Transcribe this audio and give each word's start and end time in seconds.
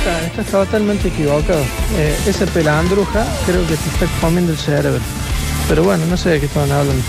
está, 0.00 0.26
estás 0.26 0.46
totalmente 0.46 1.08
equivocado. 1.08 1.60
Eh, 1.96 2.16
esa 2.26 2.46
pelandruja 2.46 3.24
creo 3.46 3.62
que 3.62 3.76
te 3.76 3.88
está 3.90 4.06
comiendo 4.20 4.52
el 4.52 4.58
cerebro. 4.58 5.00
Pero 5.68 5.84
bueno, 5.84 6.04
no 6.06 6.16
sé 6.16 6.30
de 6.30 6.40
qué 6.40 6.46
estaban 6.46 6.72
hablando. 6.72 7.02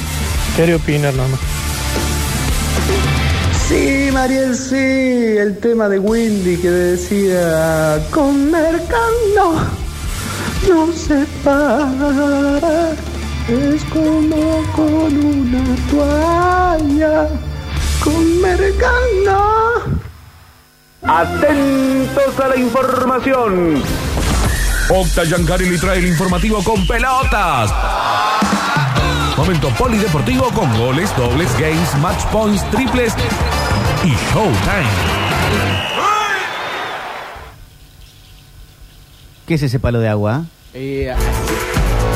Quería 0.55 0.75
opinar 0.75 1.13
nomás. 1.13 1.39
Sí, 3.67 4.09
Mariel, 4.11 4.55
sí, 4.55 4.75
el 4.75 5.57
tema 5.59 5.87
de 5.87 5.99
Windy 5.99 6.57
que 6.57 6.69
decía 6.69 7.99
con 8.11 8.51
Mercando 8.51 9.65
no 10.67 10.91
se 10.91 11.25
para, 11.43 12.91
es 13.47 13.83
como 13.85 14.63
con 14.75 15.25
una 15.25 15.63
toalla 15.89 17.29
con 18.03 18.41
Mercando. 18.41 19.80
Atentos 21.03 22.39
a 22.39 22.47
la 22.49 22.57
información. 22.57 23.81
Octa 24.89 25.23
Yancari 25.23 25.69
le 25.69 25.77
trae 25.77 25.97
el 25.99 26.07
informativo 26.07 26.63
con 26.63 26.85
pelotas. 26.85 27.73
Momento 29.35 29.69
polideportivo 29.69 30.49
con 30.51 30.71
goles, 30.77 31.15
dobles, 31.17 31.51
games, 31.59 31.97
match 31.99 32.23
points, 32.31 32.63
triples 32.69 33.13
y 34.03 34.09
showtime. 34.09 34.89
¿Qué 39.47 39.55
es 39.55 39.63
ese 39.63 39.79
palo 39.79 39.99
de 39.99 40.09
agua? 40.09 40.43
Eh, 40.73 41.13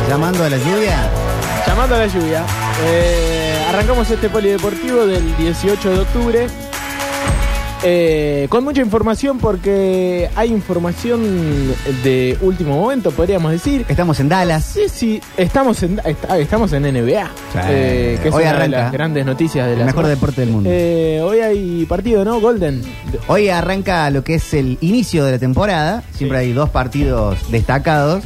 ¿Llamando 0.07 0.43
a 0.43 0.49
la 0.49 0.57
lluvia? 0.57 1.09
llamando 1.67 1.95
a 1.95 1.99
la 1.99 2.07
lluvia. 2.07 2.43
Eh, 2.83 3.65
arrancamos 3.67 4.09
este 4.09 4.29
polideportivo 4.29 5.05
del 5.05 5.35
18 5.37 5.89
de 5.89 5.99
octubre. 5.99 6.47
Eh, 7.87 8.47
con 8.49 8.63
mucha 8.63 8.81
información 8.81 9.37
porque 9.37 10.29
hay 10.35 10.51
información 10.51 11.21
de 12.03 12.35
último 12.41 12.79
momento, 12.79 13.11
podríamos 13.11 13.51
decir. 13.51 13.85
Estamos 13.87 14.19
en 14.19 14.27
Dallas. 14.29 14.63
Sí, 14.65 14.81
sí, 14.91 15.21
estamos 15.37 15.83
en, 15.83 15.99
est- 16.03 16.23
estamos 16.39 16.73
en 16.73 16.83
NBA, 16.83 17.25
Sí. 17.53 17.59
eh, 17.69 18.19
que 18.23 18.29
es 18.29 18.33
Hoy 18.33 18.41
una 18.43 18.51
de 18.53 18.57
arranca. 18.57 18.77
las 18.79 18.91
grandes 18.91 19.25
noticias 19.25 19.67
de 19.67 19.73
El 19.73 19.79
la 19.79 19.85
mejor 19.85 20.03
semana. 20.05 20.15
deporte 20.15 20.41
del 20.41 20.49
mundo. 20.49 20.69
Eh, 20.73 21.21
hoy 21.23 21.39
hay 21.41 21.85
partido, 21.85 22.25
¿no? 22.25 22.39
Golden. 22.41 22.81
Hoy 23.27 23.49
arranca 23.49 24.09
lo 24.09 24.23
que 24.23 24.35
es 24.35 24.53
el 24.55 24.77
inicio 24.81 25.23
de 25.23 25.33
la 25.33 25.39
temporada. 25.39 26.03
Siempre 26.13 26.39
hay 26.39 26.53
dos 26.53 26.71
partidos 26.71 27.37
destacados. 27.51 28.23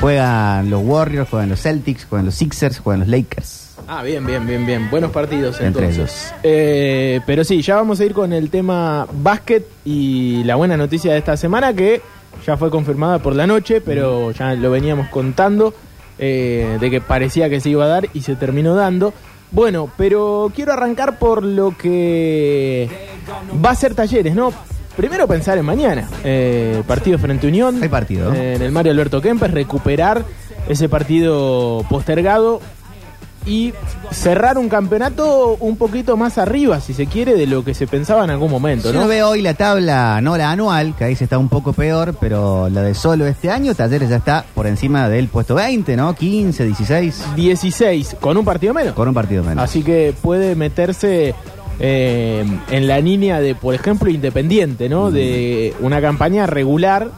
Juegan 0.00 0.70
los 0.70 0.82
Warriors, 0.82 1.28
juegan 1.28 1.50
los 1.50 1.60
Celtics, 1.60 2.06
juegan 2.08 2.26
los 2.26 2.34
Sixers, 2.34 2.78
juegan 2.80 3.00
los 3.00 3.08
Lakers. 3.08 3.61
Ah, 3.94 4.02
bien, 4.02 4.24
bien, 4.24 4.46
bien, 4.46 4.64
bien. 4.64 4.88
Buenos 4.90 5.10
partidos 5.10 5.60
Entre 5.60 5.84
entonces. 5.84 6.32
Eh, 6.42 7.20
pero 7.26 7.44
sí, 7.44 7.60
ya 7.60 7.76
vamos 7.76 8.00
a 8.00 8.06
ir 8.06 8.14
con 8.14 8.32
el 8.32 8.48
tema 8.48 9.06
básquet 9.12 9.66
y 9.84 10.42
la 10.44 10.54
buena 10.56 10.78
noticia 10.78 11.12
de 11.12 11.18
esta 11.18 11.36
semana 11.36 11.74
que 11.74 12.00
ya 12.46 12.56
fue 12.56 12.70
confirmada 12.70 13.18
por 13.18 13.36
la 13.36 13.46
noche, 13.46 13.82
pero 13.82 14.30
ya 14.30 14.54
lo 14.54 14.70
veníamos 14.70 15.08
contando 15.08 15.74
eh, 16.18 16.78
de 16.80 16.90
que 16.90 17.02
parecía 17.02 17.50
que 17.50 17.60
se 17.60 17.68
iba 17.68 17.84
a 17.84 17.88
dar 17.88 18.08
y 18.14 18.22
se 18.22 18.34
terminó 18.34 18.74
dando. 18.74 19.12
Bueno, 19.50 19.90
pero 19.98 20.50
quiero 20.54 20.72
arrancar 20.72 21.18
por 21.18 21.42
lo 21.42 21.76
que 21.76 22.88
va 23.62 23.72
a 23.72 23.74
ser 23.74 23.94
talleres, 23.94 24.34
¿no? 24.34 24.54
Primero 24.96 25.28
pensar 25.28 25.58
en 25.58 25.66
mañana, 25.66 26.08
eh, 26.24 26.82
partido 26.86 27.18
frente 27.18 27.46
a 27.46 27.50
Unión. 27.50 27.78
Hay 27.82 27.90
partido. 27.90 28.32
eh, 28.32 28.54
en 28.54 28.62
el 28.62 28.72
Mario 28.72 28.92
Alberto 28.92 29.20
Kempes, 29.20 29.50
recuperar 29.50 30.24
ese 30.66 30.88
partido 30.88 31.84
postergado 31.90 32.62
y 33.46 33.72
cerrar 34.10 34.58
un 34.58 34.68
campeonato 34.68 35.56
un 35.60 35.76
poquito 35.76 36.16
más 36.16 36.38
arriba, 36.38 36.80
si 36.80 36.94
se 36.94 37.06
quiere, 37.06 37.34
de 37.34 37.46
lo 37.46 37.64
que 37.64 37.74
se 37.74 37.86
pensaba 37.86 38.24
en 38.24 38.30
algún 38.30 38.50
momento, 38.50 38.92
¿no? 38.92 39.00
uno 39.00 39.08
ve 39.08 39.22
hoy 39.22 39.42
la 39.42 39.54
tabla, 39.54 40.20
no 40.20 40.36
la 40.36 40.50
anual, 40.50 40.94
que 40.96 41.04
ahí 41.04 41.16
se 41.16 41.24
está 41.24 41.38
un 41.38 41.48
poco 41.48 41.72
peor, 41.72 42.16
pero 42.20 42.68
la 42.68 42.82
de 42.82 42.94
solo 42.94 43.26
este 43.26 43.50
año, 43.50 43.74
Talleres 43.74 44.08
ya 44.08 44.16
está 44.16 44.44
por 44.54 44.66
encima 44.66 45.08
del 45.08 45.28
puesto 45.28 45.54
20, 45.54 45.96
¿no? 45.96 46.14
15, 46.14 46.64
16, 46.64 47.24
16, 47.36 48.16
con 48.20 48.36
un 48.36 48.44
partido 48.44 48.74
menos. 48.74 48.94
con 48.94 49.08
un 49.08 49.14
partido 49.14 49.42
menos. 49.42 49.62
Así 49.64 49.82
que 49.82 50.14
puede 50.20 50.54
meterse 50.54 51.34
eh, 51.80 52.44
en 52.70 52.86
la 52.86 53.00
línea 53.00 53.40
de, 53.40 53.54
por 53.54 53.74
ejemplo, 53.74 54.10
Independiente, 54.10 54.88
¿no? 54.88 55.10
De 55.10 55.74
una 55.80 56.00
campaña 56.00 56.46
regular 56.46 57.10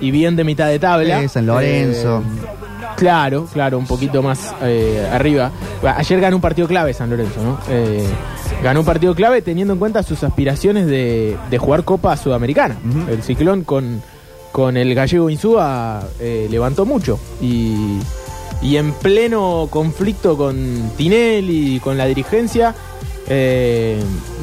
y 0.00 0.10
bien 0.10 0.34
de 0.36 0.44
mitad 0.44 0.66
de 0.68 0.78
tabla. 0.78 1.20
Sí, 1.20 1.28
San 1.28 1.46
Lorenzo. 1.46 2.18
Eh, 2.18 2.61
claro, 3.02 3.48
claro, 3.52 3.78
un 3.78 3.86
poquito 3.86 4.22
más 4.22 4.54
eh, 4.62 5.08
arriba. 5.12 5.50
Ayer 5.96 6.20
ganó 6.20 6.36
un 6.36 6.40
partido 6.40 6.68
clave 6.68 6.94
San 6.94 7.10
Lorenzo, 7.10 7.42
¿no? 7.42 7.58
Eh, 7.68 8.06
ganó 8.62 8.78
un 8.80 8.86
partido 8.86 9.12
clave 9.12 9.42
teniendo 9.42 9.72
en 9.72 9.80
cuenta 9.80 10.04
sus 10.04 10.22
aspiraciones 10.22 10.86
de, 10.86 11.36
de 11.50 11.58
jugar 11.58 11.82
Copa 11.82 12.16
Sudamericana. 12.16 12.76
El 13.10 13.24
ciclón 13.24 13.64
con, 13.64 14.00
con 14.52 14.76
el 14.76 14.94
gallego 14.94 15.28
Insúa 15.30 16.04
eh, 16.20 16.46
levantó 16.48 16.86
mucho. 16.86 17.18
Y, 17.40 17.98
y 18.62 18.76
en 18.76 18.92
pleno 18.92 19.66
conflicto 19.68 20.36
con 20.36 20.92
Tinelli 20.96 21.74
y 21.74 21.80
con 21.80 21.98
la 21.98 22.06
dirigencia, 22.06 22.72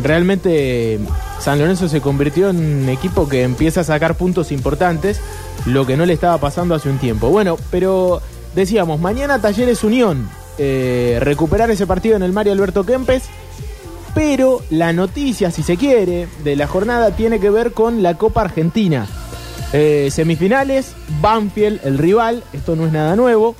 realmente 0.04 1.00
San 1.40 1.60
Lorenzo 1.60 1.88
se 1.88 2.02
convirtió 2.02 2.50
en 2.50 2.58
un 2.58 2.90
equipo 2.90 3.30
que 3.30 3.44
empieza 3.44 3.82
a 3.82 3.84
sacar 3.86 4.16
puntos 4.16 4.52
importantes, 4.52 5.22
lo 5.66 5.86
que 5.86 5.96
no 5.96 6.06
le 6.06 6.12
estaba 6.12 6.38
pasando 6.40 6.76
hace 6.76 6.90
un 6.90 6.98
tiempo. 6.98 7.30
Bueno, 7.30 7.56
pero 7.72 8.22
decíamos, 8.56 9.00
mañana 9.00 9.42
Talleres 9.42 9.84
Unión, 9.84 10.30
eh, 10.58 11.18
recuperar 11.22 11.72
ese 11.72 11.88
partido 11.88 12.16
en 12.16 12.24
el 12.24 12.34
Mario 12.34 12.54
Alberto 12.54 12.86
Kempes, 12.86 13.24
pero 14.14 14.62
la 14.70 14.92
noticia, 14.94 15.52
si 15.52 15.64
se 15.64 15.78
quiere, 15.78 16.28
de 16.44 16.56
la 16.56 16.68
jornada 16.68 17.12
tiene 17.12 17.40
que 17.40 17.50
ver 17.50 17.72
con 17.72 18.04
la 18.04 18.16
Copa 18.16 18.42
Argentina. 18.42 19.08
Eh, 19.72 20.10
semifinales, 20.12 20.94
Banfield, 21.22 21.82
el 21.84 21.98
rival, 21.98 22.44
esto 22.54 22.76
no 22.76 22.86
es 22.86 22.92
nada 22.92 23.16
nuevo. 23.16 23.56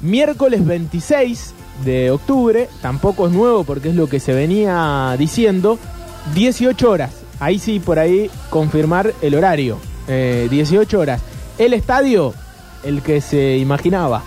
Miércoles 0.00 0.64
26 0.64 1.54
de 1.84 2.10
octubre, 2.10 2.68
tampoco 2.80 3.26
es 3.26 3.32
nuevo 3.32 3.64
porque 3.64 3.90
es 3.90 3.94
lo 3.94 4.08
que 4.08 4.20
se 4.20 4.32
venía 4.32 5.14
diciendo, 5.18 5.78
18 6.34 6.90
horas. 6.90 7.10
Ahí 7.40 7.58
sí, 7.58 7.78
por 7.78 7.98
ahí 7.98 8.30
confirmar 8.48 9.12
el 9.20 9.34
horario. 9.34 9.78
Eh, 10.08 10.48
18 10.50 10.98
horas. 10.98 11.20
El 11.58 11.74
estadio, 11.74 12.34
el 12.84 13.02
que 13.02 13.20
se 13.20 13.56
imaginaba, 13.56 14.22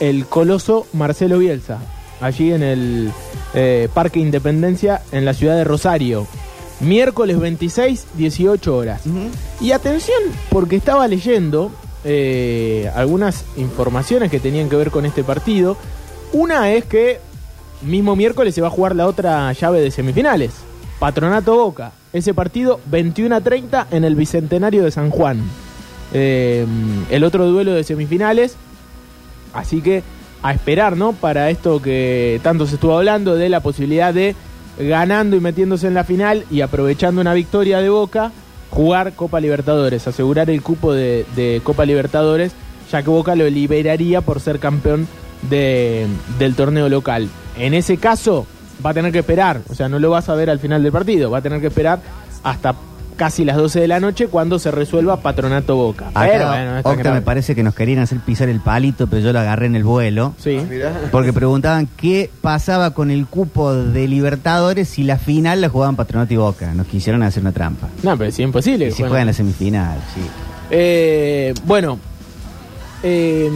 el 0.00 0.26
coloso 0.26 0.86
Marcelo 0.92 1.38
Bielsa, 1.38 1.78
allí 2.20 2.52
en 2.52 2.62
el 2.62 3.12
eh, 3.54 3.88
Parque 3.92 4.20
Independencia 4.20 5.02
en 5.12 5.24
la 5.24 5.34
ciudad 5.34 5.56
de 5.56 5.64
Rosario. 5.64 6.26
Miércoles 6.80 7.38
26, 7.38 8.06
18 8.14 8.76
horas. 8.76 9.02
Y 9.60 9.72
atención, 9.72 10.18
porque 10.50 10.76
estaba 10.76 11.06
leyendo 11.06 11.70
eh, 12.04 12.90
algunas 12.94 13.44
informaciones 13.56 14.30
que 14.30 14.40
tenían 14.40 14.68
que 14.68 14.76
ver 14.76 14.90
con 14.90 15.06
este 15.06 15.22
partido. 15.22 15.76
Una 16.32 16.72
es 16.72 16.84
que 16.84 17.20
mismo 17.82 18.16
miércoles 18.16 18.54
se 18.54 18.60
va 18.60 18.68
a 18.68 18.70
jugar 18.70 18.96
la 18.96 19.06
otra 19.06 19.52
llave 19.52 19.80
de 19.80 19.90
semifinales. 19.90 20.52
Patronato 20.98 21.54
Boca. 21.54 21.92
Ese 22.12 22.34
partido 22.34 22.80
21 22.86 23.34
a 23.34 23.40
30 23.40 23.88
en 23.90 24.04
el 24.04 24.14
Bicentenario 24.14 24.84
de 24.84 24.90
San 24.90 25.10
Juan. 25.10 25.42
Eh, 26.12 26.66
el 27.10 27.24
otro 27.24 27.46
duelo 27.46 27.72
de 27.72 27.84
semifinales. 27.84 28.56
Así 29.52 29.80
que 29.80 30.02
a 30.42 30.52
esperar, 30.52 30.96
¿no? 30.96 31.12
Para 31.12 31.50
esto 31.50 31.80
que 31.80 32.40
tanto 32.42 32.66
se 32.66 32.74
estuvo 32.74 32.96
hablando 32.96 33.34
de 33.36 33.48
la 33.48 33.60
posibilidad 33.60 34.12
de 34.12 34.34
ganando 34.78 35.36
y 35.36 35.40
metiéndose 35.40 35.86
en 35.86 35.94
la 35.94 36.04
final 36.04 36.44
y 36.50 36.60
aprovechando 36.60 37.20
una 37.20 37.32
victoria 37.32 37.80
de 37.80 37.88
Boca, 37.88 38.32
jugar 38.70 39.12
Copa 39.14 39.38
Libertadores, 39.40 40.06
asegurar 40.08 40.50
el 40.50 40.60
cupo 40.62 40.92
de, 40.92 41.60
Copa 41.62 41.84
Libertadores, 41.86 42.52
ya 42.90 43.02
que 43.02 43.10
Boca 43.10 43.36
lo 43.36 43.48
liberaría 43.48 44.20
por 44.20 44.40
ser 44.40 44.58
campeón 44.58 45.06
de- 45.48 46.06
del 46.38 46.56
torneo 46.56 46.88
local. 46.88 47.28
En 47.56 47.72
ese 47.72 47.98
caso, 47.98 48.46
va 48.84 48.90
a 48.90 48.94
tener 48.94 49.12
que 49.12 49.20
esperar, 49.20 49.60
o 49.70 49.74
sea, 49.74 49.88
no 49.88 50.00
lo 50.00 50.10
vas 50.10 50.28
a 50.28 50.34
ver 50.34 50.50
al 50.50 50.58
final 50.58 50.82
del 50.82 50.90
partido, 50.90 51.30
va 51.30 51.38
a 51.38 51.42
tener 51.42 51.60
que 51.60 51.68
esperar 51.68 52.00
hasta 52.42 52.74
casi 53.16 53.44
las 53.44 53.56
12 53.56 53.80
de 53.80 53.88
la 53.88 54.00
noche 54.00 54.28
cuando 54.28 54.58
se 54.58 54.70
resuelva 54.70 55.20
Patronato 55.20 55.76
Boca. 55.76 56.08
Acá, 56.08 56.20
Pero 56.32 56.48
bueno, 56.48 56.78
Octa, 56.78 56.94
grave. 56.94 57.16
me 57.20 57.22
parece 57.22 57.54
que 57.54 57.62
nos 57.62 57.74
querían 57.74 58.00
hacer 58.00 58.18
pisar 58.20 58.48
el 58.48 58.60
palito, 58.60 59.06
pero 59.06 59.22
yo 59.22 59.32
lo 59.32 59.38
agarré 59.40 59.66
en 59.66 59.76
el 59.76 59.84
vuelo. 59.84 60.34
Sí. 60.38 60.60
Porque 61.12 61.32
preguntaban 61.32 61.88
qué 61.96 62.30
pasaba 62.40 62.92
con 62.92 63.10
el 63.10 63.26
cupo 63.26 63.74
de 63.74 64.08
Libertadores 64.08 64.88
si 64.88 65.04
la 65.04 65.18
final 65.18 65.60
la 65.60 65.68
jugaban 65.68 65.96
Patronato 65.96 66.34
y 66.34 66.36
Boca. 66.36 66.74
Nos 66.74 66.86
quisieron 66.86 67.22
hacer 67.22 67.42
una 67.42 67.52
trampa. 67.52 67.88
No, 68.02 68.16
pero 68.16 68.30
es 68.30 68.38
imposible. 68.38 68.86
Y 68.86 68.90
si 68.90 68.96
jueguen. 68.96 69.08
juegan 69.10 69.26
la 69.28 69.32
semifinal, 69.32 69.98
sí. 70.14 70.20
Eh, 70.70 71.54
bueno, 71.66 71.98
eh, 73.02 73.50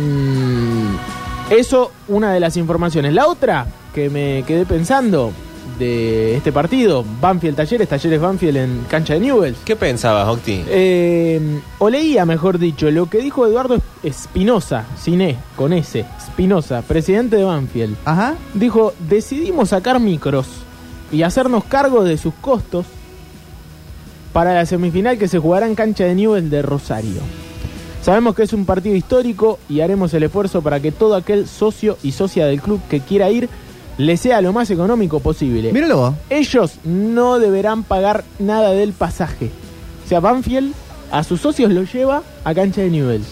eso 1.50 1.92
una 2.08 2.32
de 2.32 2.40
las 2.40 2.56
informaciones. 2.56 3.12
La 3.14 3.26
otra 3.26 3.66
que 3.94 4.10
me 4.10 4.44
quedé 4.46 4.66
pensando 4.66 5.32
de 5.78 6.36
este 6.36 6.52
partido, 6.52 7.04
Banfield 7.20 7.56
Talleres, 7.56 7.88
Talleres 7.88 8.20
Banfield 8.20 8.56
en 8.56 8.86
cancha 8.88 9.14
de 9.14 9.20
Newells. 9.20 9.58
¿Qué 9.64 9.76
pensabas, 9.76 10.28
Octi? 10.28 10.64
Eh, 10.68 11.60
o 11.78 11.88
leía, 11.88 12.24
mejor 12.24 12.58
dicho, 12.58 12.90
lo 12.90 13.08
que 13.08 13.18
dijo 13.18 13.46
Eduardo 13.46 13.80
Espinosa, 14.02 14.86
sin 15.00 15.20
E, 15.20 15.36
con 15.56 15.72
S, 15.72 16.04
Espinosa, 16.18 16.82
presidente 16.82 17.36
de 17.36 17.44
Banfield. 17.44 17.96
Ajá. 18.04 18.34
Dijo, 18.54 18.92
decidimos 19.08 19.70
sacar 19.70 20.00
micros 20.00 20.46
y 21.12 21.22
hacernos 21.22 21.64
cargo 21.64 22.04
de 22.04 22.18
sus 22.18 22.34
costos 22.34 22.86
para 24.32 24.54
la 24.54 24.66
semifinal 24.66 25.18
que 25.18 25.28
se 25.28 25.38
jugará 25.38 25.66
en 25.66 25.74
cancha 25.74 26.04
de 26.04 26.14
Newell 26.14 26.50
de 26.50 26.62
Rosario. 26.62 27.20
Sabemos 28.02 28.34
que 28.34 28.44
es 28.44 28.52
un 28.52 28.64
partido 28.64 28.94
histórico 28.94 29.58
y 29.68 29.80
haremos 29.80 30.14
el 30.14 30.22
esfuerzo 30.22 30.62
para 30.62 30.80
que 30.80 30.92
todo 30.92 31.14
aquel 31.16 31.48
socio 31.48 31.98
y 32.02 32.12
socia 32.12 32.46
del 32.46 32.62
club 32.62 32.80
que 32.88 33.00
quiera 33.00 33.30
ir 33.30 33.48
le 33.98 34.16
sea 34.16 34.40
lo 34.40 34.52
más 34.52 34.70
económico 34.70 35.20
posible. 35.20 35.72
Míralo. 35.72 36.14
Ellos 36.30 36.74
no 36.84 37.38
deberán 37.38 37.82
pagar 37.82 38.24
nada 38.38 38.70
del 38.70 38.92
pasaje. 38.92 39.50
O 40.04 40.08
sea, 40.08 40.20
Banfield 40.20 40.72
a 41.10 41.22
sus 41.24 41.40
socios 41.40 41.72
lo 41.72 41.82
lleva 41.84 42.22
a 42.44 42.54
cancha 42.54 42.80
de 42.80 42.90
Newell's. 42.90 43.26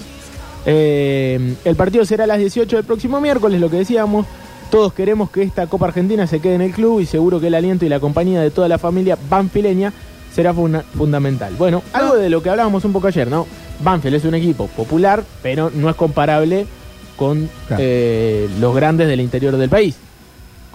Eh, 0.66 1.54
el 1.64 1.76
partido 1.76 2.04
será 2.04 2.24
a 2.24 2.26
las 2.26 2.38
18 2.38 2.76
del 2.76 2.84
próximo 2.84 3.20
miércoles, 3.20 3.60
lo 3.60 3.70
que 3.70 3.76
decíamos. 3.78 4.26
Todos 4.70 4.92
queremos 4.92 5.30
que 5.30 5.42
esta 5.42 5.68
Copa 5.68 5.86
Argentina 5.86 6.26
se 6.26 6.40
quede 6.40 6.54
en 6.56 6.62
el 6.62 6.72
club 6.72 7.00
y 7.00 7.06
seguro 7.06 7.38
que 7.40 7.46
el 7.46 7.54
aliento 7.54 7.84
y 7.86 7.88
la 7.88 8.00
compañía 8.00 8.40
de 8.40 8.50
toda 8.50 8.66
la 8.66 8.78
familia 8.78 9.16
banfileña 9.30 9.92
será 10.34 10.52
fundamental. 10.52 11.54
Bueno, 11.56 11.82
algo 11.92 12.16
de 12.16 12.28
lo 12.28 12.42
que 12.42 12.50
hablábamos 12.50 12.84
un 12.84 12.92
poco 12.92 13.06
ayer, 13.06 13.28
¿no? 13.28 13.46
Banfield 13.84 14.16
es 14.16 14.24
un 14.24 14.34
equipo 14.34 14.66
popular, 14.66 15.22
pero 15.42 15.70
no 15.72 15.88
es 15.88 15.94
comparable 15.94 16.66
con 17.16 17.48
Claro. 17.68 17.82
eh, 17.86 18.48
los 18.60 18.74
grandes 18.74 19.06
del 19.06 19.20
interior 19.20 19.56
del 19.56 19.70
país, 19.70 19.96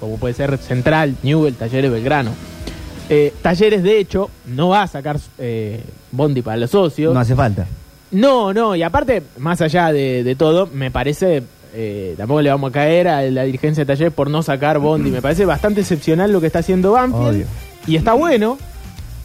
como 0.01 0.17
puede 0.17 0.33
ser 0.33 0.57
Central, 0.57 1.15
Newell, 1.23 1.55
Talleres, 1.55 1.91
Belgrano. 1.91 2.31
Eh, 3.07 3.33
Talleres, 3.41 3.83
de 3.83 3.99
hecho, 3.99 4.29
no 4.47 4.69
va 4.69 4.81
a 4.81 4.87
sacar 4.87 5.17
eh, 5.37 5.81
Bondi 6.11 6.41
para 6.41 6.57
los 6.57 6.71
socios. 6.71 7.13
No 7.13 7.19
hace 7.19 7.35
falta. 7.35 7.67
No, 8.11 8.53
no, 8.53 8.75
y 8.75 8.83
aparte, 8.83 9.23
más 9.37 9.61
allá 9.61 9.93
de, 9.93 10.23
de 10.23 10.35
todo, 10.35 10.67
me 10.73 10.91
parece, 10.91 11.43
eh, 11.73 12.15
tampoco 12.17 12.41
le 12.41 12.49
vamos 12.49 12.71
a 12.71 12.73
caer 12.73 13.07
a 13.07 13.21
la 13.21 13.43
dirigencia 13.43 13.85
de 13.85 13.93
Talleres 13.93 14.13
por 14.13 14.29
no 14.29 14.43
sacar 14.43 14.79
Bondi. 14.79 15.11
Me 15.11 15.21
parece 15.21 15.45
bastante 15.45 15.81
excepcional 15.81 16.31
lo 16.31 16.41
que 16.41 16.47
está 16.47 16.59
haciendo 16.59 16.93
Banfield. 16.93 17.27
Obvio. 17.27 17.45
Y 17.87 17.95
está 17.95 18.13
bueno, 18.13 18.57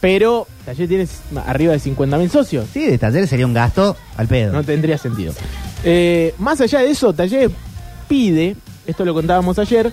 pero 0.01 0.47
Talleres 0.65 0.89
tiene 0.89 1.43
arriba 1.47 1.73
de 1.73 1.81
50.000 1.81 2.29
socios. 2.29 2.67
Sí, 2.73 2.87
de 2.87 2.99
talleres 2.99 3.31
sería 3.31 3.47
un 3.47 3.55
gasto 3.55 3.97
al 4.17 4.29
pedo. 4.29 4.53
No 4.53 4.63
tendría 4.63 4.99
sentido. 4.99 5.33
Eh, 5.85 6.35
más 6.39 6.61
allá 6.61 6.81
de 6.81 6.91
eso, 6.91 7.13
Talleres 7.13 7.51
pide, 8.09 8.57
esto 8.87 9.05
lo 9.05 9.15
contábamos 9.15 9.59
ayer, 9.59 9.93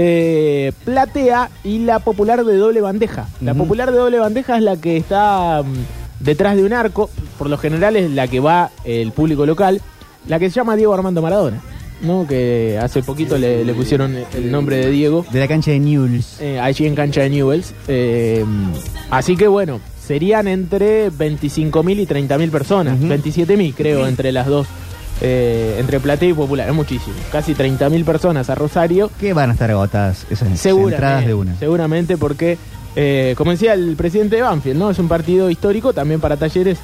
eh, 0.00 0.70
platea 0.84 1.50
y 1.64 1.80
la 1.80 1.98
popular 1.98 2.44
de 2.44 2.56
doble 2.56 2.80
bandeja. 2.80 3.26
La 3.40 3.52
popular 3.54 3.90
de 3.90 3.98
doble 3.98 4.18
bandeja 4.20 4.56
es 4.56 4.62
la 4.62 4.76
que 4.76 4.96
está 4.96 5.62
mm, 5.64 6.24
detrás 6.24 6.54
de 6.56 6.62
un 6.64 6.72
arco, 6.72 7.10
por 7.36 7.50
lo 7.50 7.58
general 7.58 7.96
es 7.96 8.08
la 8.12 8.28
que 8.28 8.38
va 8.38 8.70
el 8.84 9.10
público 9.10 9.44
local, 9.44 9.80
la 10.28 10.38
que 10.38 10.50
se 10.50 10.54
llama 10.54 10.76
Diego 10.76 10.94
Armando 10.94 11.20
Maradona, 11.20 11.60
¿no? 12.02 12.26
que 12.28 12.78
hace 12.80 13.02
poquito 13.02 13.36
le, 13.38 13.64
le 13.64 13.74
pusieron 13.74 14.14
el 14.34 14.52
nombre 14.52 14.76
de 14.76 14.90
Diego 14.90 15.26
De 15.32 15.40
la 15.40 15.48
cancha 15.48 15.72
de 15.72 15.80
Newell's. 15.80 16.40
eh, 16.40 16.60
allí 16.60 16.86
en 16.86 16.94
cancha 16.94 17.22
de 17.22 17.30
Newells. 17.30 17.74
Eh, 17.88 18.44
así 19.10 19.36
que 19.36 19.48
bueno, 19.48 19.80
serían 20.00 20.46
entre 20.46 21.10
25.000 21.10 22.00
y 22.00 22.06
30.000 22.06 22.50
personas. 22.52 22.98
Ujú. 23.00 23.08
27.000 23.08 23.74
creo 23.74 24.06
entre 24.06 24.30
las 24.30 24.46
dos. 24.46 24.68
Eh, 25.20 25.76
entre 25.78 26.00
Platea 26.00 26.28
y 26.30 26.32
Popular, 26.32 26.68
es 26.68 26.74
muchísimo. 26.74 27.14
Casi 27.32 27.54
30.000 27.54 28.04
personas 28.04 28.50
a 28.50 28.54
Rosario. 28.54 29.10
Que 29.20 29.32
van 29.32 29.50
a 29.50 29.52
estar 29.54 29.70
agotadas 29.70 30.26
esas 30.30 30.58
Seguramente, 30.58 30.94
entradas 30.96 31.26
de 31.26 31.34
una. 31.34 31.58
seguramente 31.58 32.16
porque, 32.16 32.58
eh, 32.96 33.34
como 33.36 33.50
decía 33.50 33.74
el 33.74 33.96
presidente 33.96 34.36
de 34.36 34.42
Banfield, 34.42 34.78
¿no? 34.78 34.90
es 34.90 34.98
un 34.98 35.08
partido 35.08 35.50
histórico 35.50 35.92
también 35.92 36.20
para 36.20 36.36
Talleres. 36.36 36.78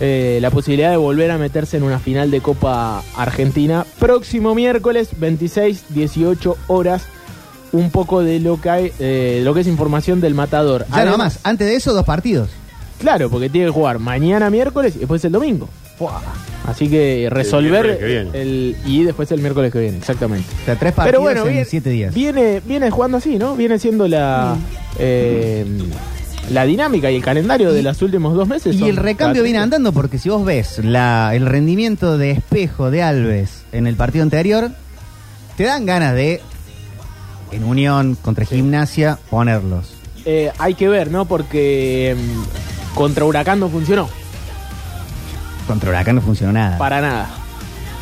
eh, 0.00 0.38
la 0.40 0.50
posibilidad 0.52 0.90
de 0.92 0.96
volver 0.96 1.28
a 1.32 1.38
meterse 1.38 1.76
en 1.76 1.82
una 1.82 1.98
final 1.98 2.30
de 2.30 2.40
Copa 2.40 3.02
Argentina. 3.16 3.84
Próximo 3.98 4.54
miércoles, 4.54 5.08
26, 5.18 5.86
18 5.88 6.56
horas. 6.68 7.02
Un 7.72 7.90
poco 7.90 8.22
de 8.22 8.38
lo 8.38 8.60
que, 8.60 8.70
hay, 8.70 8.92
eh, 9.00 9.42
lo 9.44 9.52
que 9.54 9.60
es 9.62 9.66
información 9.66 10.20
del 10.20 10.34
matador. 10.34 10.86
Ya 10.88 10.98
Además- 10.98 11.18
más. 11.18 11.38
Antes 11.42 11.66
de 11.66 11.74
eso, 11.74 11.92
dos 11.94 12.04
partidos. 12.04 12.48
Claro, 13.00 13.28
porque 13.28 13.50
tiene 13.50 13.66
que 13.66 13.72
jugar 13.72 13.98
mañana 13.98 14.48
miércoles 14.50 14.94
y 14.96 15.00
después 15.00 15.22
el 15.24 15.32
domingo. 15.32 15.68
Así 16.66 16.88
que 16.88 17.28
resolver 17.30 17.84
miércoles 17.84 17.98
que 17.98 18.06
viene. 18.06 18.30
el 18.34 18.76
y 18.84 19.02
después 19.04 19.30
el 19.32 19.40
miércoles 19.40 19.72
que 19.72 19.80
viene, 19.80 19.98
exactamente. 19.98 20.48
O 20.62 20.64
sea, 20.66 20.76
tres 20.78 20.92
partidos 20.92 21.06
Pero 21.06 21.20
bueno, 21.22 21.42
en 21.42 21.48
viene, 21.48 21.64
siete 21.64 21.90
días. 21.90 22.14
Viene, 22.14 22.60
viene 22.64 22.90
jugando 22.90 23.16
así, 23.16 23.38
¿no? 23.38 23.56
Viene 23.56 23.78
siendo 23.78 24.06
la 24.06 24.56
eh, 24.98 25.64
la 26.50 26.64
dinámica 26.64 27.10
y 27.10 27.16
el 27.16 27.22
calendario 27.22 27.72
de 27.72 27.82
los 27.82 28.00
últimos 28.02 28.34
dos 28.34 28.48
meses. 28.48 28.76
Y 28.76 28.88
el 28.88 28.96
recambio 28.96 29.42
viene 29.42 29.58
andando 29.58 29.92
porque 29.92 30.18
si 30.18 30.28
vos 30.28 30.44
ves 30.44 30.82
la, 30.84 31.34
el 31.34 31.46
rendimiento 31.46 32.18
de 32.18 32.30
espejo 32.32 32.90
de 32.90 33.02
Alves 33.02 33.64
en 33.72 33.86
el 33.86 33.96
partido 33.96 34.22
anterior, 34.22 34.70
te 35.56 35.64
dan 35.64 35.86
ganas 35.86 36.14
de, 36.14 36.40
en 37.52 37.64
unión 37.64 38.16
contra 38.16 38.44
gimnasia, 38.44 39.18
ponerlos. 39.30 39.92
Eh, 40.24 40.50
hay 40.58 40.74
que 40.74 40.88
ver, 40.88 41.10
¿no? 41.10 41.26
Porque 41.26 42.16
mm, 42.16 42.94
contra 42.94 43.24
Huracán 43.24 43.60
no 43.60 43.68
funcionó, 43.68 44.08
Contra 45.68 45.90
Huracán 45.90 46.16
no 46.16 46.20
funcionó 46.22 46.52
nada. 46.52 46.78
para 46.78 47.00
nada. 47.00 47.28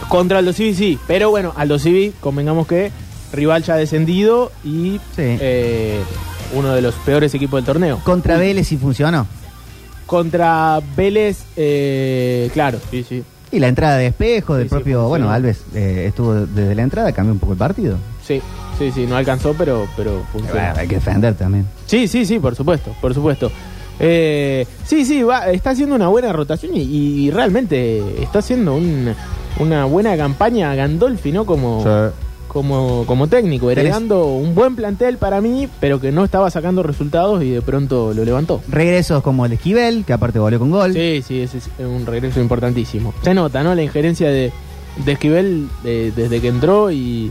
Contra 0.09 0.39
Aldo 0.39 0.53
Civi 0.55 0.75
sí, 0.75 0.99
pero 1.07 1.29
bueno, 1.31 1.53
Aldo 1.57 1.79
Civi, 1.79 2.13
convengamos 2.21 2.67
que 2.67 2.91
rival 3.33 3.63
ya 3.65 3.75
descendido 3.77 4.53
y 4.65 5.01
Sí. 5.15 5.23
eh, 5.41 6.01
uno 6.55 6.73
de 6.73 6.81
los 6.81 6.95
peores 6.95 7.35
equipos 7.35 7.59
del 7.59 7.65
torneo. 7.67 8.01
Contra 8.05 8.37
Vélez 8.39 8.69
sí 8.69 8.77
funcionó. 8.79 9.27
Contra 10.07 10.81
Vélez, 10.97 11.39
eh, 11.57 12.49
claro, 12.55 12.79
sí, 12.91 13.05
sí. 13.07 13.25
Y 13.51 13.59
la 13.59 13.69
entrada 13.69 13.97
de 13.97 14.07
espejo 14.09 14.55
del 14.55 14.65
Sí, 14.65 14.69
sí, 14.69 14.75
propio, 14.75 14.85
funcionó. 15.01 15.09
bueno, 15.09 15.31
Alves 15.31 15.63
eh, 15.75 16.05
estuvo 16.09 16.35
desde 16.35 16.75
la 16.75 16.83
entrada, 16.83 17.13
cambió 17.13 17.33
un 17.33 17.39
poco 17.41 17.53
el 17.53 17.59
partido. 17.59 17.97
Sí, 18.25 18.41
sí, 18.79 18.93
sí, 18.93 19.07
no 19.07 19.17
alcanzó, 19.17 19.55
pero, 19.59 19.87
pero 19.97 20.13
Bueno, 20.13 20.27
funcionó. 20.33 20.79
hay 20.79 20.87
que 20.87 20.95
defender 20.97 21.35
también. 21.35 21.67
Sí, 21.87 22.07
sí, 22.07 22.25
sí, 22.25 22.39
por 22.39 22.55
supuesto, 22.55 22.95
por 23.01 23.13
supuesto. 23.15 23.51
Eh, 23.99 24.67
sí, 24.85 25.05
sí, 25.05 25.23
va, 25.23 25.51
está 25.51 25.71
haciendo 25.71 25.95
una 25.95 26.09
buena 26.09 26.33
rotación 26.33 26.77
y, 26.77 26.81
y 26.83 27.31
realmente 27.31 28.03
está 28.23 28.41
haciendo 28.41 28.75
un- 28.75 29.15
una 29.59 29.87
buena 29.87 30.17
campaña 30.17 30.75
Gandolfi, 30.75 31.33
¿no? 31.33 31.47
Como, 31.47 31.83
como, 32.49 33.05
como 33.07 33.27
técnico, 33.27 33.71
heredando 33.71 34.27
un 34.27 34.55
buen 34.55 34.77
plantel 34.77 35.17
para 35.17 35.41
mí, 35.41 35.67
pero 35.81 35.99
que 36.01 36.13
no 36.13 36.25
estaba 36.25 36.51
sacando 36.51 36.83
resultados 36.83 37.43
y 37.43 37.51
de 37.51 37.63
pronto 37.63 38.13
lo 38.15 38.25
levantó. 38.25 38.61
Regresos 38.69 39.23
como 39.23 39.45
el 39.47 39.51
de 39.51 39.57
Esquivel, 39.57 40.05
que 40.05 40.13
aparte 40.13 40.39
volvió 40.39 40.59
con 40.59 40.71
gol. 40.71 40.93
Sí, 40.93 41.23
sí, 41.27 41.41
ese 41.41 41.59
es 41.59 41.69
un 41.79 42.05
regreso 42.05 42.41
importantísimo. 42.41 43.15
Se 43.23 43.33
nota, 43.33 43.63
¿no? 43.63 43.75
La 43.75 43.83
injerencia 43.83 44.29
de, 44.29 44.53
de 45.05 45.13
Esquivel 45.13 45.69
eh, 45.85 46.13
desde 46.15 46.41
que 46.43 46.49
entró 46.49 46.91
y 46.91 47.31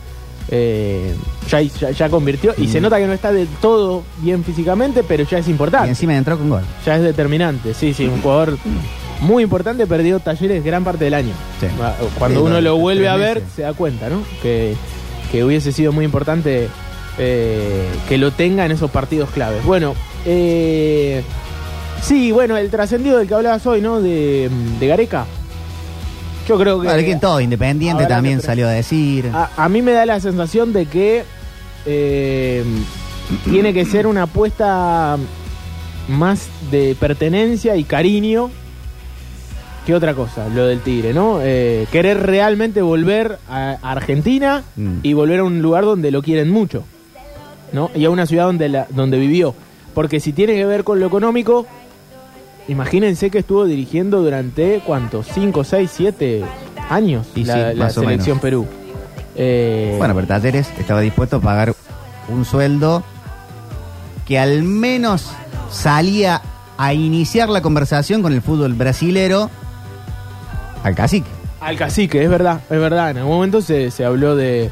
eh, 0.49 1.15
ya, 1.49 1.61
ya, 1.61 1.91
ya 1.91 2.09
convirtió. 2.09 2.53
Y 2.57 2.67
Mm. 2.67 2.71
se 2.71 2.81
nota 2.81 2.97
que 2.97 3.07
no 3.07 3.13
está 3.13 3.31
del 3.31 3.47
todo 3.61 4.03
bien 4.21 4.43
físicamente, 4.43 5.03
pero 5.03 5.23
ya 5.23 5.39
es 5.39 5.47
Y 5.47 5.51
importante. 5.51 5.89
encima 5.89 6.15
entró 6.15 6.37
con 6.37 6.49
gol. 6.49 6.63
Ya 6.85 6.95
es 6.97 7.01
determinante. 7.01 7.73
Sí, 7.73 7.93
sí, 7.93 8.05
un 8.05 8.21
jugador 8.21 8.57
muy 9.21 9.43
importante. 9.43 9.87
Perdió 9.87 10.19
talleres 10.19 10.63
gran 10.63 10.83
parte 10.83 11.05
del 11.05 11.13
año. 11.15 11.33
Sí. 11.59 11.67
Va- 11.81 11.95
Cuando 12.19 12.39
Sí, 12.41 12.45
uno 12.45 12.55
no, 12.55 12.61
lo 12.61 12.77
vuelve 12.77 13.07
a 13.09 13.15
ver, 13.15 13.43
se 13.55 13.63
da 13.63 13.73
cuenta, 13.73 14.09
¿no? 14.09 14.21
Que, 14.41 14.75
que 15.31 15.43
hubiese 15.43 15.71
sido 15.71 15.91
muy 15.91 16.05
importante 16.05 16.67
eh, 17.17 17.87
que 18.09 18.17
lo 18.17 18.31
tenga 18.31 18.65
en 18.65 18.71
esos 18.71 18.91
partidos 18.91 19.29
claves. 19.29 19.63
Bueno, 19.63 19.95
eh, 20.25 21.23
sí, 22.01 22.31
bueno, 22.31 22.57
el 22.57 22.69
trascendido 22.69 23.17
del 23.17 23.27
que 23.27 23.33
hablabas 23.35 23.65
hoy, 23.65 23.79
¿no? 23.81 24.01
De, 24.01 24.49
de 24.79 24.87
Gareca. 24.87 25.25
Yo 26.47 26.57
creo 26.59 26.79
que. 26.79 26.87
Bueno, 26.87 27.03
que 27.05 27.15
todo, 27.15 27.41
Independiente 27.41 28.05
también 28.05 28.39
que- 28.39 28.45
salió 28.45 28.67
a 28.67 28.71
decir. 28.71 29.29
A, 29.33 29.49
a 29.57 29.69
mí 29.69 29.81
me 29.81 29.91
da 29.93 30.05
la 30.05 30.19
sensación 30.19 30.73
de 30.73 30.85
que 30.85 31.23
eh, 31.85 32.63
tiene 33.45 33.73
que 33.73 33.85
ser 33.85 34.05
una 34.07 34.23
apuesta 34.23 35.17
más 36.07 36.47
de 36.71 36.95
pertenencia 36.99 37.75
y 37.75 37.83
cariño 37.83 38.51
que 39.85 39.93
otra 39.93 40.13
cosa, 40.15 40.47
lo 40.49 40.65
del 40.65 40.79
Tigre, 40.81 41.13
¿no? 41.13 41.39
Eh, 41.43 41.85
querer 41.91 42.19
realmente 42.25 42.81
volver 42.81 43.37
a 43.47 43.77
a 43.81 43.91
Argentina 43.91 44.63
Mm. 44.75 44.97
y 45.03 45.13
volver 45.13 45.39
a 45.41 45.43
un 45.43 45.61
lugar 45.61 45.85
donde 45.85 46.09
lo 46.09 46.23
quieren 46.23 46.49
mucho, 46.49 46.83
¿no? 47.71 47.91
Y 47.93 48.05
a 48.05 48.09
una 48.09 48.25
ciudad 48.25 48.45
donde, 48.45 48.69
la, 48.69 48.87
donde 48.89 49.19
vivió. 49.19 49.53
Porque 49.93 50.19
si 50.19 50.33
tiene 50.33 50.53
que 50.55 50.65
ver 50.65 50.83
con 50.83 50.99
lo 50.99 51.05
económico, 51.05 51.67
imagínense 52.67 53.29
que 53.29 53.39
estuvo 53.39 53.65
dirigiendo 53.65 54.21
durante, 54.21 54.81
¿cuántos? 54.85 55.27
¿5, 55.35 55.63
6, 55.63 55.91
7 55.93 56.43
años 56.89 57.27
Y 57.35 57.43
la, 57.45 57.89
sí, 57.89 57.99
selección. 57.99 58.39
Perú? 58.39 58.65
Eh, 59.35 59.95
Bueno, 59.97 60.13
pero 60.15 60.27
Talleres 60.27 60.69
estaba 60.79 61.01
dispuesto 61.01 61.37
a 61.37 61.41
pagar 61.41 61.73
un 62.29 62.45
sueldo 62.45 63.03
que 64.25 64.39
al 64.39 64.63
menos 64.63 65.29
salía 65.69 66.41
a 66.77 66.93
iniciar 66.93 67.49
la 67.49 67.61
conversación 67.61 68.21
con 68.21 68.33
el 68.33 68.41
fútbol 68.41 68.73
brasilero 68.73 69.49
al 70.83 70.95
cacique. 70.95 71.27
Al 71.61 71.77
cacique, 71.77 72.23
es 72.23 72.29
verdad, 72.29 72.61
es 72.69 72.79
verdad. 72.79 73.11
En 73.11 73.17
algún 73.17 73.35
momento 73.35 73.61
se, 73.61 73.91
se 73.91 74.05
habló 74.05 74.35
de, 74.35 74.69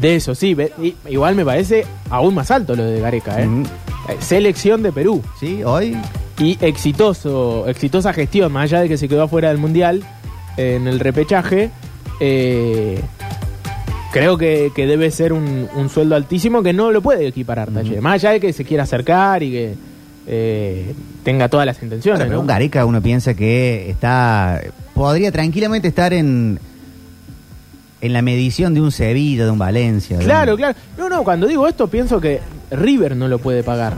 de 0.00 0.16
eso, 0.16 0.34
sí. 0.34 0.54
ve- 0.54 0.72
igual 1.08 1.34
me 1.34 1.44
parece 1.44 1.86
aún 2.10 2.34
más 2.34 2.50
alto 2.50 2.74
lo 2.76 2.84
de 2.84 3.00
Gareca, 3.00 3.40
¿eh? 3.42 3.48
Eh, 4.08 4.16
Selección 4.20 4.82
de 4.82 4.92
Perú. 4.92 5.22
Sí, 5.40 5.62
hoy 5.64 5.96
Y 6.38 6.58
exitoso, 6.60 7.66
exitosa 7.68 8.12
gestión, 8.12 8.52
más 8.52 8.64
allá 8.64 8.82
de 8.82 8.88
que 8.88 8.98
se 8.98 9.08
quedó 9.08 9.22
afuera 9.22 9.48
del 9.48 9.58
Mundial 9.58 10.02
eh, 10.56 10.76
en 10.76 10.86
el 10.86 11.00
repechaje. 11.00 11.70
eh, 12.20 13.00
creo 14.12 14.38
que, 14.38 14.72
que 14.74 14.86
debe 14.86 15.10
ser 15.10 15.32
un, 15.32 15.68
un 15.74 15.88
sueldo 15.88 16.14
altísimo 16.14 16.62
que 16.62 16.72
no 16.72 16.90
lo 16.90 17.02
puede 17.02 17.26
equiparar. 17.26 17.70
Más 17.70 18.14
allá 18.14 18.30
de 18.32 18.40
que 18.40 18.52
se 18.52 18.64
quiera 18.64 18.84
acercar 18.84 19.42
y 19.42 19.50
que, 19.50 19.74
eh, 20.26 20.94
tenga 21.22 21.48
todas 21.48 21.66
las 21.66 21.82
intenciones. 21.82 22.18
Claro, 22.18 22.28
pero 22.28 22.36
¿no? 22.36 22.40
un 22.42 22.46
Gareca 22.46 22.84
uno 22.84 23.00
piensa 23.00 23.34
que 23.34 23.88
está 23.90 24.60
podría 24.94 25.30
tranquilamente 25.30 25.88
estar 25.88 26.12
en 26.12 26.58
en 28.00 28.12
la 28.12 28.22
medición 28.22 28.74
de 28.74 28.80
un 28.80 28.92
Sevilla, 28.92 29.44
de 29.44 29.50
un 29.50 29.58
Valencia. 29.58 30.18
Claro, 30.18 30.56
claro. 30.56 30.76
No, 30.98 31.08
no, 31.08 31.24
cuando 31.24 31.46
digo 31.46 31.66
esto 31.66 31.88
pienso 31.88 32.20
que 32.20 32.40
River 32.70 33.16
no 33.16 33.28
lo 33.28 33.38
puede 33.38 33.62
pagar 33.62 33.94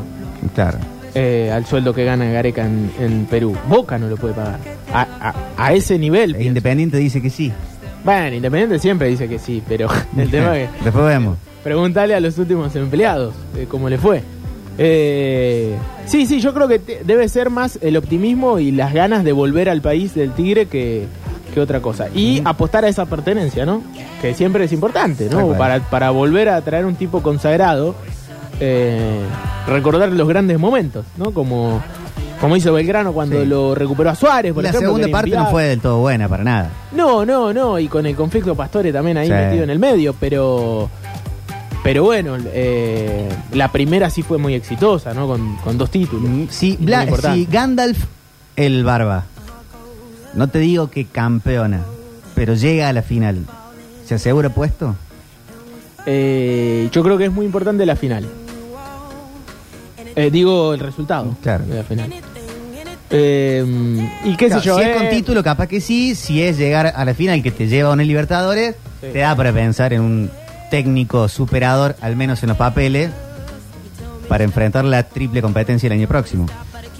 Claro. 0.55 0.79
Eh, 1.21 1.51
al 1.53 1.67
sueldo 1.67 1.93
que 1.93 2.05
gana 2.05 2.27
Gareca 2.31 2.65
en, 2.65 2.91
en 3.01 3.27
Perú. 3.27 3.57
Boca 3.69 3.99
no 3.99 4.09
lo 4.09 4.17
puede 4.17 4.35
pagar. 4.35 4.59
A, 4.93 5.03
a- 5.21 5.35
a 5.57 5.73
ese 5.73 5.99
nivel. 5.99 6.35
El. 6.37 6.47
Independiente 6.47 6.97
dice 6.99 7.21
que 7.21 7.31
sí. 7.31 7.53
Bueno, 8.05 8.37
Independiente 8.37 8.79
siempre 8.79 9.09
dice 9.09 9.29
que 9.29 9.39
sí, 9.39 9.63
pero 9.69 9.89
el 10.17 10.31
tema 10.31 10.57
es 10.59 10.71
que 10.71 10.85
Después 10.85 11.05
vemos. 11.07 11.37
Preguntale 11.65 12.15
a 12.15 12.21
los 12.21 12.39
últimos 12.39 12.75
empleados 12.77 13.35
eh, 13.57 13.67
cómo 13.69 13.89
le 13.89 13.99
fue. 13.99 14.23
Eh, 14.81 15.75
sí, 16.07 16.25
sí, 16.27 16.41
yo 16.41 16.55
creo 16.55 16.69
que 16.69 16.79
te- 16.79 17.03
debe 17.05 17.29
ser 17.29 17.51
más 17.51 17.79
el 17.83 17.97
optimismo 17.97 18.59
y 18.61 18.71
las 18.71 18.95
ganas 18.95 19.25
de 19.25 19.33
volver 19.33 19.69
al 19.69 19.81
país 19.83 20.15
del 20.15 20.31
Tigre 20.33 20.67
que, 20.67 21.07
que 21.53 21.61
otra 21.61 21.81
cosa. 21.81 22.07
Y 22.15 22.41
apostar 22.45 22.85
a 22.85 22.89
esa 22.89 23.05
pertenencia, 23.07 23.67
¿no? 23.67 23.83
Que 24.23 24.35
siempre 24.35 24.65
es 24.65 24.73
importante, 24.73 25.29
¿no? 25.29 25.49
Para, 25.59 25.81
para 25.81 26.11
volver 26.11 26.49
a 26.49 26.61
traer 26.63 26.87
un 26.87 26.95
tipo 26.95 27.23
consagrado, 27.23 27.97
eh, 28.61 29.21
recordar 29.67 30.11
los 30.11 30.29
grandes 30.29 30.59
momentos, 30.59 31.05
¿no? 31.17 31.33
Como, 31.33 31.83
como 32.41 32.57
hizo 32.57 32.73
Belgrano 32.73 33.13
cuando 33.13 33.41
Sí. 33.43 33.47
lo 33.47 33.75
recuperó 33.75 34.11
a 34.11 34.15
Suárez, 34.15 34.53
por 34.53 34.63
la 34.63 34.71
ejemplo. 34.71 34.89
segunda 34.89 35.07
que 35.07 35.11
era 35.11 35.19
parte 35.19 35.31
no 35.31 35.37
inviable. 35.37 35.53
fue 35.53 35.65
del 35.69 35.81
todo 35.81 35.99
buena 35.99 36.29
para 36.29 36.45
nada. 36.45 36.71
No, 36.93 37.25
no, 37.27 37.53
no, 37.53 37.79
y 37.79 37.89
con 37.89 38.07
el 38.07 38.15
conflicto 38.17 38.55
Pastore 38.55 38.93
también 38.93 39.17
ahí 39.19 39.27
Sí. 39.29 39.33
metido 39.33 39.65
en 39.65 39.71
el 39.71 39.79
medio, 39.79 40.15
pero 40.19 40.89
pero 41.85 42.03
bueno, 42.05 42.37
eh, 42.53 43.29
la 43.53 43.71
primera 43.73 44.11
sí 44.11 44.23
fue 44.23 44.37
muy 44.37 44.53
exitosa, 44.55 45.15
¿no? 45.15 45.27
Con, 45.27 45.57
con 45.59 45.79
dos 45.79 45.91
títulos. 45.91 46.29
Si, 46.51 46.77
Muy 46.77 46.87
Bla- 46.87 47.05
importante. 47.05 47.39
si 47.39 47.47
Gandalf, 47.47 48.05
el 48.57 48.85
barba, 48.85 49.25
no 50.35 50.49
te 50.49 50.59
digo 50.59 50.91
que 50.91 51.07
campeona, 51.07 51.81
pero 52.35 52.55
llega 52.55 52.89
a 52.89 52.93
la 52.93 53.03
final, 53.03 53.39
¿se 54.05 54.17
asegura 54.17 54.51
puesto? 54.51 54.97
Eh, 56.07 56.89
yo 56.93 57.03
creo 57.03 57.17
que 57.19 57.27
es 57.27 57.33
muy 57.33 57.45
importante 57.47 57.85
la 57.87 57.97
final. 57.97 58.27
Eh, 60.21 60.31
digo 60.33 60.75
el 60.75 60.81
resultado 60.81 61.37
Claro. 61.43 61.65
de 61.65 61.77
la 61.77 61.85
final. 61.85 62.13
Eh, 63.11 63.65
y 64.25 64.37
qué 64.37 64.47
Claro, 64.49 64.61
sé 64.63 64.67
yo, 64.69 64.77
si 64.77 64.83
eh, 64.83 64.91
es 64.91 64.97
con 64.97 65.09
título, 65.09 65.43
capaz 65.43 65.67
que 65.69 65.81
sí. 65.81 66.15
Si 66.15 66.43
es 66.43 66.59
llegar 66.59 66.93
a 66.95 67.05
la 67.05 67.15
final 67.15 67.43
que 67.43 67.51
te 67.51 67.67
lleva 67.69 67.91
a 67.91 67.93
un 67.93 67.99
Libertadores, 68.07 68.75
Sí. 69.01 69.07
te 69.13 69.19
da 69.21 69.35
para 69.37 69.53
pensar 69.53 69.93
en 69.93 70.01
un 70.03 70.31
técnico 70.71 71.29
superador, 71.29 71.97
al 72.01 72.17
menos 72.17 72.43
en 72.43 72.49
los 72.51 72.59
papeles, 72.59 73.11
para 74.29 74.45
enfrentar 74.45 74.85
la 74.85 75.05
triple 75.05 75.41
competencia 75.41 75.87
el 75.87 75.93
año 75.95 76.09
próximo. 76.09 76.47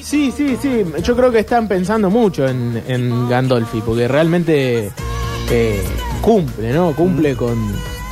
Sí, 0.01 0.33
sí, 0.35 0.57
sí. 0.63 0.85
Yo 1.03 1.15
creo 1.17 1.31
que 1.31 1.41
están 1.41 1.69
pensando 1.69 2.09
mucho 2.09 2.47
en, 2.49 2.83
en 2.87 3.29
Gandolfi, 3.29 3.81
porque 3.85 4.09
realmente 4.09 4.91
eh, 5.51 5.83
cumple, 6.23 6.73
¿no? 6.73 6.93
Cumple 6.95 7.35
con, 7.35 7.59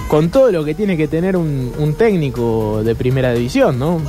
con 0.09 0.29
todo 0.29 0.51
lo 0.53 0.65
que 0.65 0.75
tiene 0.75 0.97
que 0.99 1.09
tener 1.09 1.37
un, 1.37 1.73
un 1.79 1.95
técnico 1.95 2.83
de 2.85 2.95
primera 2.95 3.33
división, 3.33 3.79
¿no? 3.79 4.03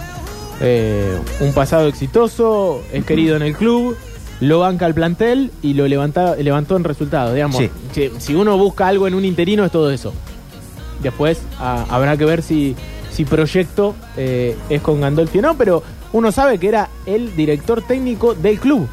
Eh, 0.61 1.17
un 1.39 1.53
pasado 1.53 1.87
exitoso, 1.87 2.81
es 2.91 3.05
querido 3.05 3.35
en 3.35 3.43
el 3.43 3.55
club, 3.55 3.95
lo 4.39 4.59
banca 4.59 4.85
el 4.87 4.93
plantel 4.93 5.51
y 5.61 5.73
lo 5.73 5.87
levanta, 5.87 6.35
levantó 6.35 6.75
en 6.77 6.83
resultados. 6.83 7.33
Digamos, 7.33 7.57
Sí. 7.57 7.69
si, 7.93 8.11
si 8.19 8.35
uno 8.35 8.57
busca 8.57 8.87
algo 8.87 9.07
en 9.07 9.13
un 9.13 9.25
interino 9.25 9.63
es 9.65 9.71
todo 9.71 9.91
eso. 9.91 10.13
Después 11.01 11.39
habrá 11.59 12.17
que 12.17 12.25
ver 12.25 12.41
si, 12.41 12.75
si 13.11 13.23
proyecto 13.25 13.95
eh, 14.15 14.55
es 14.69 14.81
con 14.81 14.99
Gandolfi 15.01 15.39
o 15.39 15.41
no, 15.43 15.55
pero 15.57 15.83
uno 16.13 16.31
sabe 16.31 16.57
que 16.57 16.69
era 16.69 16.89
el 17.05 17.35
director 17.35 17.81
técnico 17.83 18.33
del 18.33 18.59
club, 18.59 18.87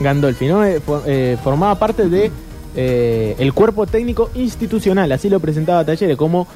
Gandolfi, 0.00 0.46
¿no? 0.46 0.64
Eh, 0.64 0.80
fo- 0.86 1.02
eh, 1.06 1.36
formaba 1.42 1.74
parte 1.76 2.08
de 2.08 2.30
eh, 2.76 3.34
el 3.40 3.52
cuerpo 3.54 3.86
técnico 3.86 4.30
institucional, 4.36 5.10
así 5.10 5.28
lo 5.28 5.40
presentaba 5.40 5.84
Talleres, 5.84 6.16
como 6.16 6.46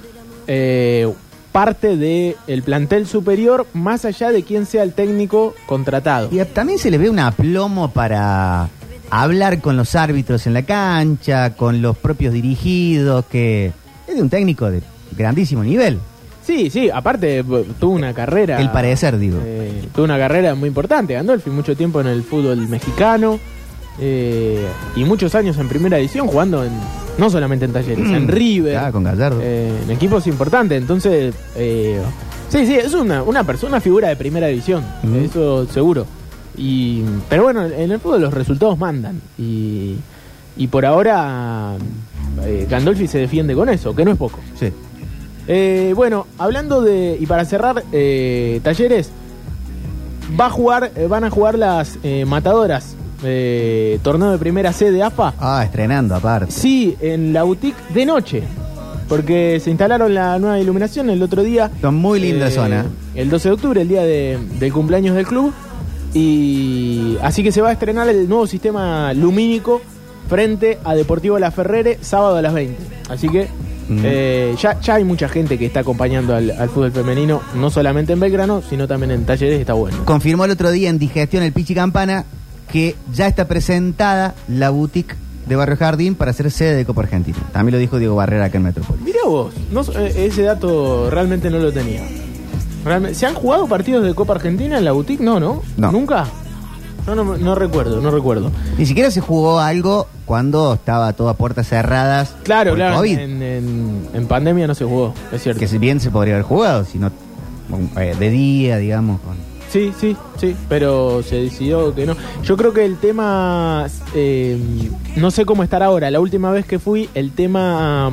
eh, 0.47 1.12
parte 1.52 1.97
del 1.97 2.37
el 2.47 2.62
plantel 2.62 3.06
superior, 3.06 3.66
más 3.75 4.04
allá 4.04 4.32
de 4.32 4.42
quién 4.42 4.66
sea 4.66 4.82
el 4.82 4.92
técnico 4.92 5.54
contratado. 5.66 6.28
Y 6.32 6.42
también 6.47 6.78
se 6.78 6.90
le 6.90 6.99
ve 6.99 7.11
un 7.11 7.18
aplomo 7.18 7.90
para 7.90 8.68
hablar 9.11 9.61
con 9.61 9.76
los 9.76 9.94
árbitros 9.94 10.47
en 10.47 10.54
la 10.54 10.62
cancha, 10.62 11.54
con 11.54 11.82
los 11.82 11.97
propios 11.97 12.32
dirigidos, 12.32 13.26
que 13.26 13.73
es 14.09 14.14
de 14.14 14.23
un 14.23 14.30
técnico 14.30 14.71
de 14.71 14.82
grandísimo 15.16 15.62
nivel. 15.62 15.99
Sí, 16.44 16.71
sí, 16.71 16.90
aparte 16.90 17.44
tuvo 17.78 17.92
una 17.92 18.14
carrera. 18.14 18.61
El 18.61 18.71
parecer, 18.71 19.18
digo. 19.18 19.38
eh, 19.44 19.85
tuvo 19.94 20.06
una 20.06 20.18
carrera 20.18 20.54
muy 20.54 20.68
importante, 20.68 21.14
Gandolfi, 21.14 21.50
mucho 21.50 21.76
tiempo 21.76 22.00
en 22.00 22.09
el 22.09 22.23
fútbol 22.25 22.66
mexicano 22.68 23.38
eh, 23.99 24.66
y 24.96 25.04
muchos 25.04 25.34
años 25.34 25.56
en 25.58 25.68
primera 25.68 25.99
edición 25.99 26.26
jugando 26.26 26.64
en, 26.64 26.72
no 27.18 27.28
solamente 27.30 27.64
en 27.66 27.72
talleres, 27.72 28.08
en 28.11 28.28
River, 28.28 28.76
Ah, 28.76 28.92
con 28.92 29.04
Gallardo. 29.04 29.40
eh, 29.42 29.72
en 29.84 29.90
equipos 29.90 30.26
importantes. 30.26 30.80
Entonces, 30.80 31.34
eh, 31.56 32.00
sí, 32.49 32.66
sí, 32.66 32.75
es 32.75 32.94
una, 32.94 33.22
una 33.22 33.44
persona, 33.44 33.72
una 33.75 33.80
figura 33.80 34.08
de 34.08 34.16
primera 34.16 34.46
división, 34.49 34.84
Ujú. 35.04 35.16
eso 35.16 35.66
seguro. 35.66 36.06
Y, 36.56 37.02
pero 37.28 37.44
bueno, 37.44 37.64
en 37.66 37.90
el 37.92 37.99
fútbol 38.00 38.20
los 38.22 38.34
resultados 38.34 38.78
mandan 38.78 39.20
y, 39.38 39.96
y 40.56 40.66
por 40.66 40.84
ahora 40.84 41.76
Gandolfi 42.68 43.06
se 43.06 43.18
defiende 43.18 43.54
con 43.54 43.68
eso, 43.70 43.94
que 43.96 44.04
no 44.04 44.12
es 44.12 44.18
poco. 44.18 44.38
Sí. 44.58 44.70
Bueno, 45.94 46.26
hablando 46.38 46.80
de. 46.82 47.16
Y 47.20 47.26
para 47.26 47.44
cerrar, 47.44 47.82
eh, 47.92 48.61
Talleres. 48.62 49.11
Va 50.40 50.46
a 50.46 50.50
jugar, 50.50 50.92
van 51.11 51.25
a 51.25 51.30
jugar 51.30 51.58
las 51.58 51.99
eh, 52.02 52.25
matadoras. 52.25 52.94
Eh, 53.25 53.99
torneo 54.02 54.31
de 54.33 54.38
primera 54.38 54.73
C 54.73 54.91
de 54.91 55.02
AFA. 55.02 55.35
Ah, 55.38 55.62
estrenando 55.64 56.14
aparte. 56.14 56.52
Sí, 56.52 56.97
en 57.00 57.33
la 57.33 57.43
boutique 57.45 57.76
de 57.95 58.07
noche. 58.07 58.43
Porque 59.09 59.61
se 59.62 59.69
instalaron 59.71 60.14
la 60.14 60.38
nueva 60.38 60.59
iluminación 60.59 61.11
el 61.11 61.23
otro 61.23 61.43
día. 61.43 61.71
Son 61.81 61.95
muy 61.97 62.19
linda 62.21 62.49
eh, 62.49 62.50
zona. 62.50 62.87
El 63.14 63.29
12 63.29 63.49
de 63.49 63.55
octubre, 63.55 63.83
el 63.83 63.88
día 63.88 64.02
de- 64.02 64.38
del 64.59 64.73
cumpleaños 64.73 65.14
del 65.14 65.26
club. 65.26 65.52
Y 66.14 67.17
así 67.23 67.43
que 67.43 67.52
se 67.52 67.61
va 67.61 67.71
a 67.71 67.73
estrenar 67.73 68.09
el 68.09 68.29
nuevo 68.29 68.47
sistema 68.47 69.12
lumínico 69.12 69.81
frente 70.29 70.79
a 70.85 70.95
Deportivo 70.95 71.38
La 71.38 71.50
Ferrere 71.50 71.99
sábado 72.00 72.37
a 72.37 72.43
las 72.43 72.55
20. 72.55 72.76
Así 73.11 73.29
que 73.29 73.49
Mm. 73.88 73.99
eh, 74.05 74.55
ya, 74.61 74.81
ya 74.81 74.95
hay 74.95 75.05
mucha 75.05 75.29
gente 75.29 75.59
que 75.59 75.67
está 75.67 75.81
acompañando 75.81 76.35
al, 76.37 76.52
al 76.52 76.69
fútbol 76.71 76.93
femenino, 76.93 77.43
no 77.57 77.69
solamente 77.69 78.12
en 78.12 78.21
Belgrano, 78.21 78.62
sino 78.62 78.87
también 78.87 79.11
en 79.11 79.25
Talleres, 79.26 79.59
está 79.59 79.73
bueno. 79.73 79.99
Confirmó 80.05 80.45
el 80.45 80.52
otro 80.52 80.71
día 80.71 80.88
en 80.88 80.99
Digestión 81.00 81.43
el 81.43 81.52
Pichi 81.52 81.75
Campana 81.75 82.25
que 82.73 82.97
ya 83.14 83.26
está 83.26 83.47
presentada 83.47 84.35
la 84.49 84.71
boutique 84.71 85.14
de 85.47 85.57
Barrio 85.57 85.76
Jardín 85.76 86.14
para 86.14 86.33
ser 86.33 86.50
sede 86.50 86.75
de 86.76 86.85
Copa 86.85 87.02
Argentina. 87.02 87.37
También 87.52 87.75
lo 87.75 87.79
dijo 87.79 87.99
Diego 87.99 88.14
Barrera 88.17 88.47
acá 88.47 88.59
en 88.59 88.64
Metrópolis. 88.64 89.02
Mira 89.05 89.19
vos, 89.26 89.52
no, 89.71 89.83
eh, 89.83 90.26
ese 90.26 90.43
dato 90.43 91.11
realmente 91.11 91.50
no 91.50 91.59
lo 91.59 91.73
tenía. 91.73 92.00
Realmente- 92.85 93.14
¿Se 93.17 93.26
han 93.26 93.35
jugado 93.35 93.67
partidos 93.67 94.05
de 94.05 94.14
Copa 94.14 94.35
Argentina 94.35 94.79
en 94.79 94.85
la 94.85 94.93
boutique? 94.93 95.23
No, 95.23 95.38
¿no? 95.38 95.62
No. 95.76 95.93
¿Nunca? 95.93 96.26
No, 97.07 97.14
no, 97.17 97.37
no 97.37 97.55
recuerdo, 97.57 98.00
no 98.00 98.11
recuerdo. 98.12 98.50
Ni 98.79 98.87
siquiera 98.87 99.11
se 99.11 99.21
jugó 99.21 99.59
algo 99.59 100.07
cuando 100.25 100.75
estaba 100.75 101.12
todo 101.12 101.29
a 101.29 101.35
puertas 101.35 101.67
cerradas 101.69 102.35
Claro, 102.45 102.71
por 102.71 102.79
claro, 102.79 102.97
COVID. 102.99 103.19
en, 103.19 103.43
en- 103.43 104.09
en 104.14 104.26
pandemia 104.29 104.69
no 104.69 104.75
se 104.76 104.85
jugó, 104.85 105.12
es 105.33 105.43
cierto. 105.43 105.59
Que 105.59 105.67
si 105.67 105.79
bien 105.79 105.99
se 105.99 106.11
podría 106.12 106.35
haber 106.35 106.45
jugado, 106.47 106.85
sino 106.85 107.11
eh, 107.99 108.14
de 108.19 108.31
día, 108.31 108.76
digamos. 108.79 109.21
con- 109.21 109.51
Sí, 109.73 109.91
sí, 109.99 110.14
sí, 110.37 110.55
pero 110.69 111.23
se 111.23 111.37
decidió 111.37 111.95
que 111.95 112.05
no. 112.05 112.14
Yo 112.45 112.59
creo 112.59 112.75
que 112.75 112.85
el 112.85 112.99
tema, 112.99 113.87
eh, 114.14 114.59
no 115.17 115.31
sé 115.31 115.47
cómo 115.47 115.62
estará 115.62 115.87
ahora, 115.87 116.11
la 116.11 116.21
última 116.21 116.50
vez 116.50 116.67
que 116.67 116.79
fui, 116.79 117.09
el 117.14 117.31
tema 117.33 118.11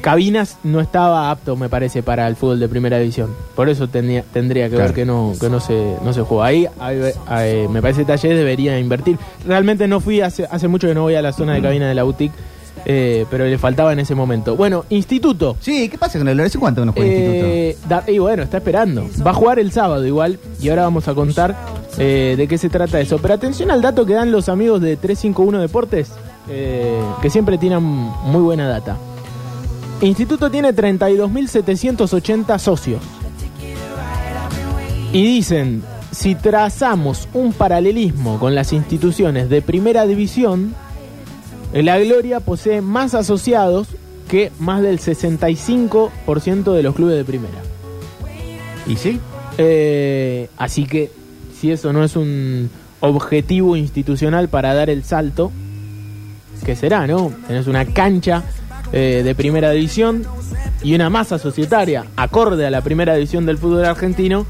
cabinas 0.00 0.58
no 0.64 0.80
estaba 0.80 1.30
apto, 1.30 1.54
me 1.54 1.68
parece, 1.68 2.02
para 2.02 2.26
el 2.26 2.34
fútbol 2.34 2.58
de 2.58 2.68
primera 2.68 2.98
división. 2.98 3.30
Por 3.54 3.68
eso 3.68 3.88
tenía, 3.88 4.24
tendría 4.32 4.64
que 4.64 4.70
Claro. 4.74 4.86
ver 4.86 4.94
que 4.94 5.04
no 5.04 5.32
que 5.38 5.48
no 5.48 5.60
se 5.60 5.94
no 6.04 6.12
se 6.12 6.22
juega. 6.22 6.42
Ahí, 6.80 7.04
ahí, 7.28 7.68
me 7.68 7.80
parece 7.80 8.00
que 8.00 8.06
Talleres 8.06 8.36
debería 8.38 8.76
invertir. 8.80 9.16
Realmente 9.46 9.86
no 9.86 10.00
fui, 10.00 10.20
hace, 10.20 10.48
hace 10.50 10.66
mucho 10.66 10.88
que 10.88 10.94
no 10.94 11.02
voy 11.02 11.14
a 11.14 11.22
la 11.22 11.32
zona 11.32 11.54
de 11.54 11.62
cabina 11.62 11.88
de 11.88 11.94
la 11.94 12.02
boutique, 12.02 12.34
eh, 12.84 13.26
pero 13.30 13.44
le 13.44 13.58
faltaba 13.58 13.92
en 13.92 13.98
ese 14.00 14.14
momento. 14.14 14.56
Bueno, 14.56 14.84
Instituto. 14.90 15.56
Sí, 15.60 15.88
¿qué 15.88 15.98
pasa 15.98 16.18
con 16.18 16.28
el 16.28 16.36
Lorenzo? 16.36 16.58
¿Cuánto 16.60 16.84
nos 16.84 16.94
juega 16.94 17.10
el 17.10 17.16
instituto? 17.18 17.46
Eh, 17.46 17.76
da- 17.88 18.04
y 18.08 18.18
bueno, 18.18 18.42
está 18.42 18.58
esperando. 18.58 19.06
Va 19.24 19.30
a 19.30 19.34
jugar 19.34 19.58
el 19.58 19.72
sábado 19.72 20.06
igual. 20.06 20.38
Y 20.60 20.68
ahora 20.68 20.82
vamos 20.82 21.08
a 21.08 21.14
contar 21.14 21.56
eh, 21.98 22.34
de 22.36 22.48
qué 22.48 22.58
se 22.58 22.68
trata 22.68 23.00
eso. 23.00 23.18
Pero 23.18 23.34
atención 23.34 23.70
al 23.70 23.82
dato 23.82 24.04
que 24.06 24.14
dan 24.14 24.32
los 24.32 24.48
amigos 24.48 24.80
de 24.80 24.96
351 24.96 25.60
Deportes, 25.60 26.10
eh, 26.48 27.00
que 27.20 27.30
siempre 27.30 27.58
tienen 27.58 27.82
muy 27.82 28.42
buena 28.42 28.66
data. 28.68 28.96
Instituto 30.00 30.50
tiene 30.50 30.74
32.780 30.74 32.58
socios. 32.58 33.00
Y 35.12 35.22
dicen, 35.24 35.82
si 36.10 36.34
trazamos 36.34 37.28
un 37.34 37.52
paralelismo 37.52 38.38
con 38.38 38.54
las 38.54 38.72
instituciones 38.72 39.48
de 39.50 39.60
primera 39.62 40.06
división, 40.06 40.74
la 41.72 41.98
Gloria 41.98 42.40
posee 42.40 42.82
más 42.82 43.14
asociados 43.14 43.88
que 44.28 44.50
más 44.58 44.82
del 44.82 44.98
65% 44.98 46.72
de 46.72 46.82
los 46.82 46.94
clubes 46.94 47.16
de 47.16 47.24
primera. 47.24 47.58
¿Y 48.86 48.96
sí? 48.96 49.20
Eh, 49.58 50.48
así 50.56 50.86
que 50.86 51.10
si 51.58 51.70
eso 51.70 51.92
no 51.92 52.02
es 52.04 52.16
un 52.16 52.70
objetivo 53.00 53.76
institucional 53.76 54.48
para 54.48 54.74
dar 54.74 54.90
el 54.90 55.04
salto, 55.04 55.52
¿qué 56.64 56.76
será, 56.76 57.06
no? 57.06 57.32
Tenés 57.46 57.66
una 57.66 57.84
cancha 57.86 58.42
eh, 58.92 59.22
de 59.24 59.34
primera 59.34 59.70
división 59.70 60.24
y 60.82 60.94
una 60.94 61.10
masa 61.10 61.38
societaria 61.38 62.06
acorde 62.16 62.66
a 62.66 62.70
la 62.70 62.80
primera 62.80 63.14
división 63.14 63.46
del 63.46 63.58
fútbol 63.58 63.84
argentino. 63.84 64.46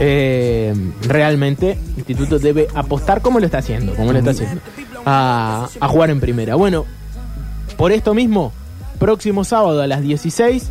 eh, 0.00 0.74
realmente 1.02 1.72
el 1.72 1.98
instituto 1.98 2.38
debe 2.38 2.68
apostar 2.74 3.20
como 3.22 3.40
lo 3.40 3.46
está 3.46 3.58
haciendo, 3.58 3.94
como 3.94 4.12
lo 4.12 4.18
está 4.18 4.30
haciendo, 4.30 4.60
a, 5.08 5.68
a 5.80 5.88
jugar 5.88 6.10
en 6.10 6.20
primera. 6.20 6.54
Bueno, 6.54 6.84
por 7.76 7.92
esto 7.92 8.14
mismo, 8.14 8.52
próximo 8.98 9.44
sábado 9.44 9.80
a 9.82 9.86
las 9.86 10.02
16, 10.02 10.68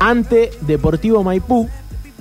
ante 0.00 0.50
Deportivo 0.62 1.22
Maipú, 1.22 1.68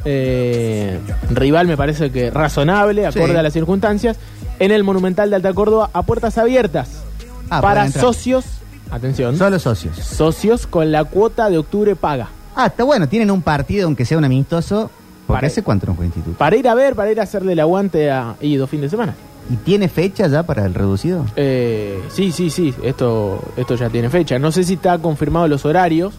eh, 0.06 1.00
rival 1.32 1.68
me 1.68 1.78
parece 1.78 2.12
que 2.12 2.30
razonable, 2.30 3.06
acorde 3.08 3.32
Sí. 3.34 3.38
a 3.38 3.44
las 3.44 3.54
circunstancias, 3.54 4.18
en 4.60 4.72
el 4.72 4.84
Monumental 4.84 5.30
de 5.30 5.36
Alta 5.38 5.54
Córdoba 5.54 5.90
a 5.94 6.04
puertas 6.04 6.38
abiertas 6.38 7.02
Ah, 7.50 7.62
para 7.62 7.90
socios, 7.92 8.46
atención, 8.92 9.38
Solo 9.38 9.60
socios. 9.60 9.98
socios 9.98 10.68
con 10.68 10.92
la 10.92 11.04
cuota 11.04 11.50
de 11.50 11.58
octubre 11.58 11.96
paga. 11.96 12.30
Ah, 12.56 12.68
está 12.68 12.84
bueno, 12.84 13.10
tienen 13.10 13.32
un 13.32 13.42
partido, 13.42 13.86
aunque 13.86 14.06
sea 14.06 14.18
un 14.18 14.24
amistoso. 14.26 14.90
Porque 15.28 15.38
Para- 15.38 15.48
hace 15.48 15.64
cuánto 15.64 15.88
no 15.88 15.96
juega 15.96 16.06
instituto. 16.08 16.38
Para 16.38 16.56
ir 16.56 16.68
a 16.68 16.76
ver, 16.76 16.96
para 16.96 17.12
ir 17.12 17.20
a 17.20 17.24
hacerle 17.24 17.54
el 17.54 17.60
aguante 17.60 18.12
a 18.12 18.36
y 18.42 18.56
dos 18.58 18.70
fines 18.70 18.84
de 18.84 18.90
semana. 18.92 19.16
¿Y 19.50 19.58
tiene 19.58 19.88
fecha 19.90 20.28
ya 20.28 20.44
para 20.44 20.66
el 20.66 20.74
reducido? 20.74 21.26
Eh, 21.36 22.00
sí, 22.10 22.32
sí, 22.32 22.50
sí, 22.50 22.74
esto, 22.84 23.40
esto 23.58 23.76
ya 23.76 23.90
tiene 23.90 24.10
fecha. 24.10 24.40
No 24.40 24.52
sé 24.52 24.64
si 24.64 24.74
está 24.74 24.98
confirmado 24.98 25.48
los 25.48 25.66
horarios, 25.66 26.14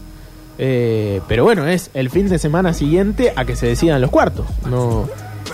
eh, 0.57 1.21
pero 1.27 1.43
bueno, 1.43 1.67
es 1.67 1.89
el 1.93 2.09
fin 2.09 2.29
de 2.29 2.39
semana 2.39 2.73
siguiente 2.73 3.33
a 3.35 3.43
que 3.45 3.55
se 3.55 3.67
decidan 3.67 3.99
los 4.01 4.09
cuartos. 4.11 4.45
No, 4.69 5.07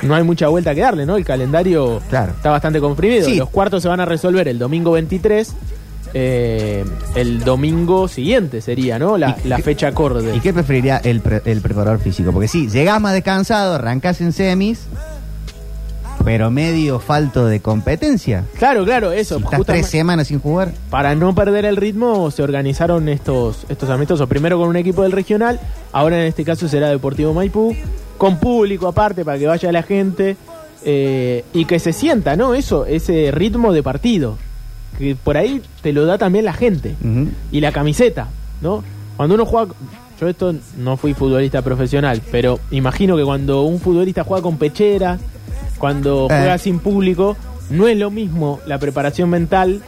no 0.03 0.15
hay 0.15 0.23
mucha 0.23 0.47
vuelta 0.49 0.75
que 0.75 0.81
darle, 0.81 1.05
¿no? 1.05 1.15
El 1.17 1.25
calendario 1.25 1.99
Claro. 2.09 2.33
está 2.35 2.51
bastante 2.51 2.79
comprimido. 2.79 3.25
Sí. 3.25 3.35
Los 3.37 3.49
cuartos 3.49 3.81
se 3.81 3.89
van 3.89 3.99
a 3.99 4.05
resolver 4.05 4.47
el 4.47 4.59
domingo 4.59 4.91
23. 4.91 5.53
eh, 6.15 6.85
el 7.15 7.39
domingo 7.43 8.07
siguiente 8.07 8.61
sería, 8.61 8.99
¿no? 8.99 9.17
La, 9.17 9.35
¿Y 9.43 9.47
la 9.47 9.55
qué- 9.57 9.63
fecha 9.63 9.87
acorde. 9.87 10.35
¿Y 10.35 10.39
qué 10.41 10.53
preferiría 10.53 10.97
el, 10.97 11.21
pre- 11.21 11.41
el 11.45 11.59
preparador 11.61 11.99
físico? 11.99 12.31
Porque 12.31 12.47
sí, 12.47 12.69
llegás 12.69 13.01
más 13.01 13.13
descansado, 13.13 13.73
arrancás 13.73 14.21
en 14.21 14.31
semis, 14.31 14.81
pero 16.23 16.49
medio 16.51 16.99
falto 16.99 17.45
de 17.45 17.59
competencia. 17.59 18.45
Claro, 18.57 18.85
claro, 18.85 19.11
eso. 19.11 19.37
Si 19.37 19.43
estás 19.43 19.61
tres 19.65 19.87
semanas 19.87 20.27
sin 20.27 20.39
jugar. 20.39 20.73
Para 20.89 21.15
no 21.15 21.35
perder 21.35 21.65
el 21.65 21.75
ritmo 21.75 22.31
se 22.31 22.43
organizaron 22.43 23.09
estos, 23.09 23.65
estos 23.69 23.89
amistosos, 23.89 24.27
primero 24.29 24.57
con 24.57 24.69
un 24.69 24.75
equipo 24.75 25.03
del 25.03 25.11
regional, 25.11 25.59
ahora 25.91 26.19
en 26.21 26.27
este 26.27 26.45
caso 26.45 26.67
será 26.67 26.89
Deportivo 26.89 27.33
Maipú, 27.33 27.75
con 28.17 28.37
público 28.37 28.87
aparte 28.87 29.25
para 29.25 29.37
que 29.37 29.47
vaya 29.47 29.71
la 29.71 29.83
gente 29.83 30.37
eh, 30.85 31.43
y 31.53 31.65
que 31.65 31.79
se 31.79 31.93
sienta, 31.93 32.35
¿no? 32.35 32.53
Eso, 32.53 32.85
ese 32.85 33.31
ritmo 33.31 33.73
de 33.73 33.83
partido, 33.83 34.37
que 34.97 35.15
por 35.15 35.37
ahí 35.37 35.61
te 35.81 35.93
lo 35.93 36.05
da 36.05 36.17
también 36.17 36.45
la 36.45 36.53
gente 36.53 36.95
y 37.51 37.59
la 37.59 37.71
camiseta, 37.71 38.27
¿no? 38.61 38.83
Cuando 39.17 39.35
uno 39.35 39.45
juega, 39.45 39.73
yo 40.19 40.27
esto 40.27 40.55
no 40.77 40.97
fui 40.97 41.13
futbolista 41.13 41.61
profesional, 41.61 42.21
pero 42.31 42.59
imagino 42.71 43.15
que 43.17 43.23
cuando 43.23 43.63
un 43.63 43.79
futbolista 43.79 44.23
juega 44.23 44.41
con 44.41 44.57
pecheras, 44.57 45.19
cuando 45.77 46.25
Eh. 46.29 46.35
juega 46.37 46.57
sin 46.57 46.79
público, 46.79 47.35
no 47.69 47.87
es 47.87 47.97
lo 47.97 48.11
mismo 48.11 48.59
la 48.65 48.77
preparación 48.79 49.29
mental 49.29 49.81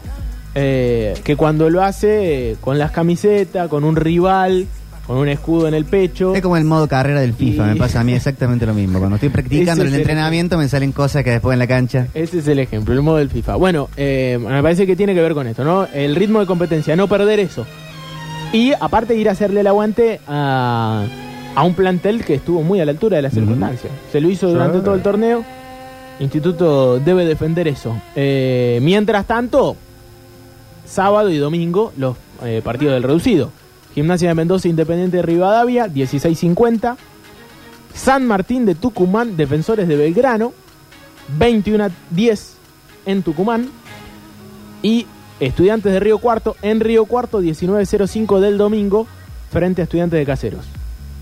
eh, 0.55 1.13
que 1.23 1.35
cuando 1.35 1.69
lo 1.69 1.83
hace 1.83 2.51
eh, 2.51 2.55
con 2.61 2.77
las 2.79 2.91
camisetas, 2.91 3.67
con 3.67 3.83
un 3.83 3.95
rival, 3.97 4.65
con 5.05 5.17
un 5.17 5.27
escudo 5.27 5.67
en 5.67 5.73
el 5.73 5.83
pecho. 5.85 6.33
Es 6.33 6.41
como 6.41 6.55
el 6.57 6.63
modo 6.63 6.87
carrera 6.87 7.19
del 7.19 7.33
FIFA, 7.33 7.65
Y- 7.65 7.73
me 7.73 7.75
pasa 7.75 7.99
a 7.99 8.03
mí 8.03 8.13
exactamente 8.13 8.65
lo 8.65 8.73
mismo. 8.73 8.97
Cuando 8.99 9.15
estoy 9.17 9.29
practicando 9.29 9.81
el 9.83 9.89
es 9.89 9.93
el- 9.93 9.99
entrenamiento 10.01 10.57
me 10.57 10.67
salen 10.69 10.91
cosas 10.93 11.23
que 11.23 11.31
después 11.31 11.53
en 11.53 11.59
la 11.59 11.67
cancha... 11.67 12.07
Ese 12.13 12.39
es 12.39 12.47
el 12.47 12.59
ejemplo, 12.59 12.93
el 12.93 13.01
modo 13.01 13.17
del 13.17 13.29
FIFA. 13.29 13.57
Bueno, 13.57 13.89
eh, 13.97 14.39
me 14.41 14.63
parece 14.63 14.87
que 14.87 14.95
tiene 14.95 15.13
que 15.13 15.21
ver 15.21 15.33
con 15.33 15.45
esto, 15.47 15.63
¿no? 15.65 15.87
El 15.93 16.15
ritmo 16.15 16.39
de 16.39 16.45
competencia, 16.45 16.95
no 16.95 17.07
perder 17.07 17.39
eso. 17.41 17.65
Y 18.53 18.71
aparte 18.79 19.15
ir 19.15 19.27
a 19.27 19.33
hacerle 19.33 19.59
el 19.59 19.67
aguante 19.67 20.21
a, 20.27 21.05
a 21.53 21.63
un 21.63 21.73
plantel 21.73 22.23
que 22.23 22.35
estuvo 22.35 22.63
muy 22.63 22.79
a 22.79 22.85
la 22.85 22.91
altura 22.91 23.17
de 23.17 23.23
las 23.23 23.33
circunstancias. 23.33 23.91
Se 24.11 24.21
lo 24.21 24.29
hizo 24.29 24.47
durante 24.49 24.79
todo 24.79 24.95
el 24.95 25.01
torneo. 25.01 25.43
Instituto 26.19 26.99
debe 26.99 27.25
defender 27.25 27.67
eso. 27.67 27.99
Eh, 28.15 28.79
mientras 28.81 29.25
tanto, 29.25 29.75
sábado 30.85 31.29
y 31.29 31.37
domingo, 31.37 31.91
los 31.97 32.15
eh, 32.43 32.61
partidos 32.63 32.93
del 32.93 33.03
reducido. 33.03 33.51
Gimnasia 33.93 34.29
de 34.29 34.35
Mendoza, 34.35 34.67
Independiente 34.67 35.17
de 35.17 35.23
Rivadavia, 35.23 35.87
16.50. 35.87 36.97
San 37.93 38.25
Martín 38.27 38.65
de 38.65 38.75
Tucumán, 38.75 39.37
Defensores 39.37 39.87
de 39.87 39.95
Belgrano, 39.95 40.53
21 41.37 41.85
a 41.85 41.89
10 42.11 42.57
en 43.05 43.23
Tucumán. 43.23 43.69
Y 44.81 45.07
Estudiantes 45.39 45.91
de 45.91 45.99
Río 45.99 46.19
Cuarto 46.19 46.55
en 46.61 46.79
Río 46.79 47.05
Cuarto, 47.05 47.41
19.05 47.41 48.39
del 48.39 48.57
domingo, 48.57 49.05
frente 49.51 49.81
a 49.81 49.83
Estudiantes 49.83 50.17
de 50.17 50.25
Caseros. 50.25 50.65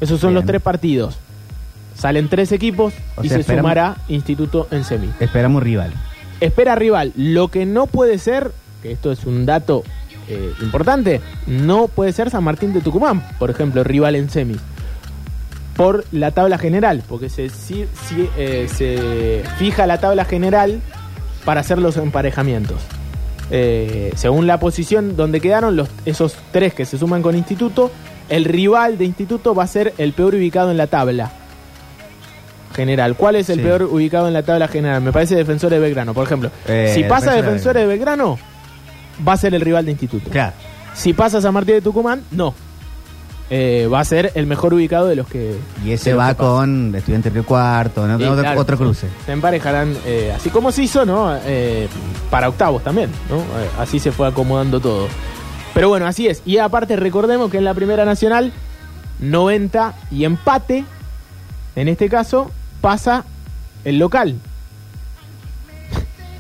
Esos 0.02 0.20
son 0.20 0.30
Bien. 0.30 0.36
los 0.36 0.46
tres 0.46 0.62
partidos. 0.62 1.18
Salen 1.96 2.28
tres 2.28 2.52
equipos 2.52 2.94
O 3.16 3.24
y 3.24 3.30
sea, 3.30 3.38
se 3.44 3.56
sumará 3.58 3.98
Instituto 4.10 4.68
en 4.72 4.84
semi. 4.84 5.10
Esperamos 5.20 5.62
rival. 5.64 5.92
Espera 6.40 6.76
rival. 6.76 7.14
Lo 7.16 7.48
que 7.50 7.66
no 7.66 7.88
puede 7.88 8.18
ser, 8.18 8.52
que 8.82 8.92
esto 8.92 9.12
es 9.12 9.26
un 9.26 9.46
dato 9.46 9.84
eh, 10.28 10.52
importante, 10.62 11.22
no 11.48 11.88
puede 11.88 12.12
ser 12.14 12.30
San 12.30 12.44
Martín 12.44 12.74
de 12.74 12.82
Tucumán, 12.82 13.24
por 13.40 13.50
ejemplo, 13.50 13.84
rival 13.84 14.16
en 14.16 14.30
semis. 14.30 14.58
Por 15.76 16.06
la 16.12 16.32
tabla 16.32 16.58
general, 16.58 17.02
porque 17.10 17.30
se, 17.30 17.50
si- 17.50 17.86
si, 18.08 18.30
eh, 18.38 18.68
se 18.72 19.44
fija 19.58 19.88
la 19.88 20.00
tabla 20.00 20.24
general 20.26 20.82
para 21.46 21.62
hacer 21.62 21.80
los 21.80 21.98
emparejamientos. 21.98 22.78
Eh, 23.50 24.12
según 24.16 24.46
la 24.48 24.60
posición 24.60 25.16
donde 25.16 25.42
quedaron 25.42 25.76
los, 25.76 25.90
esos 26.06 26.36
tres 26.52 26.74
que 26.74 26.86
se 26.86 26.98
suman 26.98 27.22
con 27.22 27.36
Instituto, 27.36 27.92
el 28.30 28.46
rival 28.46 28.98
de 28.98 29.06
Instituto 29.06 29.54
va 29.56 29.64
a 29.64 29.68
ser 29.68 29.94
el 29.98 30.14
peor 30.14 30.36
ubicado 30.36 30.70
en 30.72 30.78
la 30.78 30.88
tabla 30.88 31.32
general. 32.74 33.16
¿Cuál 33.16 33.36
es 33.36 33.50
el 33.50 33.58
Sí. 33.60 33.64
peor 33.64 33.84
ubicado 33.84 34.28
en 34.28 34.34
la 34.34 34.44
tabla 34.44 34.68
general? 34.68 35.02
Me 35.02 35.12
parece 35.12 35.36
Defensores 35.36 35.78
de 35.80 35.86
Belgrano, 35.86 36.14
por 36.14 36.26
ejemplo. 36.26 36.52
Eh, 36.68 36.92
si 36.94 37.04
pasa 37.04 37.34
Defensores 37.34 37.84
de 37.84 37.88
Belgrano, 37.88 38.38
va 39.28 39.34
a 39.34 39.38
ser 39.38 39.54
el 39.56 39.62
rival 39.62 39.86
de 39.86 39.92
Instituto. 39.92 40.30
Claro. 40.30 40.54
Si 40.94 41.14
pasa 41.14 41.42
San 41.42 41.54
Martín 41.54 41.76
de 41.76 41.82
Tucumán, 41.82 42.24
no. 42.32 42.54
Eh, 43.50 43.88
va 43.92 44.00
a 44.00 44.06
ser 44.06 44.32
el 44.36 44.48
mejor 44.48 44.74
ubicado 44.74 45.06
de 45.08 45.16
los 45.16 45.28
que. 45.28 45.56
Y 45.86 45.92
ese 45.92 46.14
va 46.14 46.34
con 46.34 46.96
Estudiante 46.96 47.30
Río 47.30 47.46
Cuarto, 47.46 48.08
¿no? 48.08 48.18
Sí, 48.18 48.24
otro, 48.24 48.42
claro. 48.42 48.60
otro 48.62 48.78
cruce. 48.78 49.08
Se 49.26 49.32
emparejarán, 49.32 49.96
eh, 50.06 50.34
así 50.36 50.50
como 50.50 50.72
se 50.72 50.84
hizo, 50.84 51.06
¿no? 51.06 51.36
Eh, 51.46 51.88
para 52.32 52.50
octavos 52.50 52.84
también, 52.84 53.10
¿no? 53.30 53.44
Así 53.82 54.00
se 54.00 54.12
fue 54.12 54.28
acomodando 54.28 54.80
todo. 54.80 55.08
Pero 55.74 55.90
bueno, 55.90 56.08
así 56.08 56.28
es. 56.28 56.42
Y 56.46 56.58
aparte, 56.58 56.96
recordemos 56.96 57.52
que 57.52 57.58
en 57.58 57.66
la 57.66 57.74
Primera 57.74 58.06
Nacional, 58.06 58.54
90 59.20 59.94
y 60.10 60.24
empate, 60.24 60.86
en 61.76 61.88
este 61.90 62.10
caso, 62.10 62.50
pasa 62.84 63.24
el 63.86 63.98
local. 63.98 64.36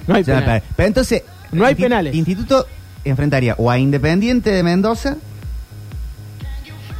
no 0.07 0.15
hay 0.15 0.23
Ya, 0.23 0.39
penal. 0.39 0.61
pero- 0.61 0.73
Pero 0.75 0.87
entonces... 0.87 1.23
No 1.53 1.65
hay 1.65 1.75
penales. 1.75 2.13
Instituto 2.15 2.67
enfrentaría 3.05 3.55
o 3.57 3.69
a 3.71 3.77
Independiente 3.79 4.49
de 4.51 4.63
Mendoza 4.63 5.15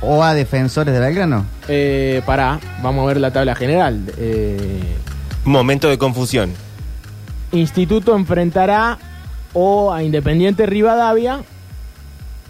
o 0.02 0.24
a 0.24 0.34
Defensores 0.34 0.94
de 0.94 1.00
Belgrano. 1.00 1.46
Eh, 1.68 2.22
pará, 2.26 2.60
vamos 2.84 3.04
a 3.04 3.08
ver 3.08 3.20
la 3.20 3.32
tabla 3.32 3.56
general. 3.56 4.00
Eh, 4.18 4.82
Momento 5.44 5.90
de 5.90 5.98
confusión. 5.98 6.52
Instituto 7.52 8.16
enfrentará 8.16 8.98
o 9.54 9.92
a 9.92 10.04
Independiente 10.04 10.66
Rivadavia 10.68 11.42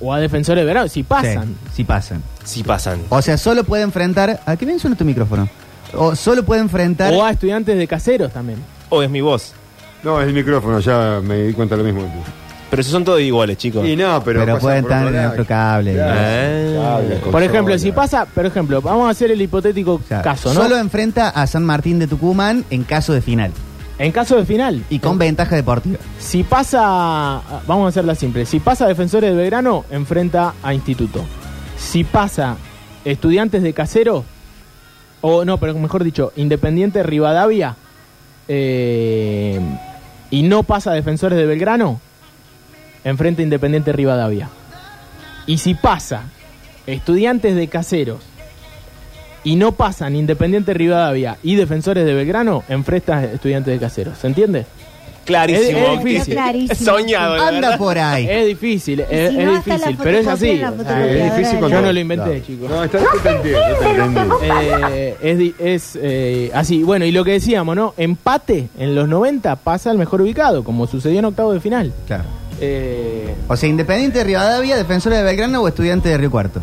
o 0.02 0.14
a 0.14 0.20
Defensores 0.20 0.62
de 0.62 0.66
Verano, 0.66 0.90
si 0.90 1.04
pasan. 1.04 1.56
Sí, 1.70 1.76
sí 1.78 1.84
pasan. 1.86 2.24
Si 2.44 2.64
pasan. 2.64 3.02
O 3.10 3.22
sea, 3.22 3.38
solo 3.38 3.64
puede 3.64 3.84
enfrentar... 3.84 4.42
¿A 4.46 4.58
qué 4.58 4.66
bien 4.66 4.80
suena 4.80 4.98
tu 4.98 5.06
micrófono? 5.06 5.48
O 5.96 6.16
solo 6.16 6.44
puede 6.44 6.62
enfrentar... 6.62 7.14
O 7.14 7.24
a 7.24 7.32
Estudiantes 7.32 7.78
de 7.78 7.88
Caseros 7.88 8.32
también. 8.32 8.60
O 8.90 9.02
es 9.02 9.10
mi 9.10 9.22
voz. 9.22 9.54
No, 10.04 10.22
es 10.22 10.28
el 10.28 10.34
micrófono, 10.34 10.80
ya 10.80 11.22
me 11.24 11.44
di 11.44 11.54
cuenta 11.54 11.76
lo 11.76 11.84
mismo. 11.84 12.02
Pero 12.70 12.82
esos 12.82 12.92
son 12.92 13.06
todos 13.06 13.22
iguales, 13.22 13.56
chicos. 13.58 13.88
Y 13.88 13.96
no, 13.96 14.22
pero. 14.24 14.40
Pero 14.40 14.58
pueden 14.58 14.84
estar 14.84 15.08
en 15.08 15.26
otro 15.28 15.46
cable. 15.46 15.94
Claro, 15.94 16.82
cable, 16.82 17.16
Por 17.32 17.44
ejemplo, 17.44 17.78
si 17.78 17.92
pasa, 17.92 18.26
por 18.26 18.48
ejemplo, 18.48 18.82
vamos 18.82 19.08
a 19.08 19.12
hacer 19.12 19.30
el 19.30 19.40
hipotético 19.40 19.94
O 19.94 20.02
sea, 20.08 20.24
caso, 20.24 20.52
¿no? 20.54 20.64
Solo 20.64 20.78
enfrenta 20.78 21.30
a 21.30 21.46
San 21.46 21.64
Martín 21.64 22.00
de 22.00 22.08
Tucumán 22.08 22.66
en 22.72 22.84
caso 22.84 23.14
de 23.14 23.22
final. 23.22 23.52
En 24.00 24.12
caso 24.12 24.38
de 24.38 24.46
final. 24.46 24.84
Y 24.90 24.98
con 24.98 25.20
ventaja 25.20 25.56
deportiva. 25.56 26.00
Si 26.18 26.42
pasa, 26.44 27.42
vamos 27.68 27.86
a 27.86 27.90
hacerla 27.90 28.16
simple, 28.16 28.48
si 28.48 28.60
pasa 28.60 28.88
Defensores 28.88 29.30
de 29.30 29.38
Belgrano, 29.38 29.86
enfrenta 29.92 30.56
a 30.64 30.74
Instituto. 30.74 31.24
Si 31.78 32.04
pasa 32.04 32.58
Estudiantes 33.06 33.62
de 33.62 33.74
Casero, 33.74 34.26
o 35.26 35.46
no, 35.46 35.58
pero 35.58 35.74
mejor 35.74 36.04
dicho, 36.04 36.34
Independiente 36.36 37.02
Rivadavia, 37.02 37.78
eh, 38.50 39.58
y 40.30 40.44
no 40.44 40.64
pasa 40.64 40.92
Defensores 40.92 41.38
de 41.38 41.46
Belgrano, 41.46 42.02
enfrenta 43.06 43.42
Independiente 43.42 43.94
Rivadavia. 43.94 44.50
Y 45.48 45.60
si 45.60 45.76
pasa 45.76 46.24
Estudiantes 46.88 47.56
de 47.56 47.70
Caseros 47.70 48.22
y 49.46 49.56
no 49.56 49.72
pasan 49.72 50.18
Independiente 50.18 50.74
Rivadavia 50.74 51.38
y 51.42 51.56
Defensores 51.56 52.06
de 52.06 52.14
Belgrano, 52.14 52.66
enfrentas 52.68 53.24
Estudiantes 53.24 53.74
de 53.74 53.80
Caseros. 53.80 54.18
¿Se 54.18 54.28
entiende? 54.28 54.66
Clarísimo. 55.26 55.78
Es- 55.80 55.84
es 55.84 55.90
Octi. 55.90 56.10
difícil. 56.10 56.86
Soñado, 56.86 57.34
Anda 57.36 57.52
verdad. 57.52 57.78
por 57.78 57.98
ahí. 57.98 58.28
Es 58.30 58.48
difícil, 58.48 59.00
es, 59.00 59.08
si 59.32 59.38
es 59.40 59.46
no, 59.46 59.56
hasta 59.56 59.74
difícil, 59.76 59.98
pero 60.04 60.18
es 60.18 60.28
así. 60.28 60.50
O 60.52 60.58
sea, 60.58 60.72
fotocopiadora 60.72 61.06
es 61.26 61.38
difícil 61.38 61.60
Yo 61.60 61.82
no 61.82 61.94
lo 61.94 62.00
inventé, 62.00 62.44
chicos. 62.44 62.70
No, 62.70 62.84
está, 62.84 63.00
yo 63.00 63.06
te 63.22 63.30
entiendo, 63.30 63.60
yo 63.70 63.78
te 63.80 63.90
entendí. 63.90 64.36
Eh, 64.92 65.16
es 65.22 65.38
di- 65.38 65.56
es 65.60 66.00
eh, 66.02 66.52
así. 66.54 66.84
Bueno, 66.84 67.06
y 67.06 67.12
lo 67.12 67.24
que 67.24 67.32
decíamos, 67.32 67.76
¿no? 67.76 67.94
Empate 67.98 68.68
en 68.78 68.96
los 68.96 69.08
90 69.08 69.56
pasa 69.58 69.92
al 69.92 69.98
mejor 69.98 70.22
ubicado, 70.22 70.64
como 70.64 70.88
sucedió 70.88 71.20
en 71.20 71.26
octavo 71.26 71.54
de 71.54 71.60
final. 71.60 71.94
Claro. 72.08 72.24
Eh, 72.62 73.34
O 73.48 73.56
sea, 73.56 73.68
Independiente 73.70 74.20
de 74.20 74.24
Rivadavia, 74.26 74.76
Defensores 74.78 75.18
de 75.20 75.24
Belgrano 75.24 75.62
o 75.62 75.68
Estudiante 75.68 76.10
de 76.10 76.18
Río 76.18 76.32
Cuarto. 76.32 76.62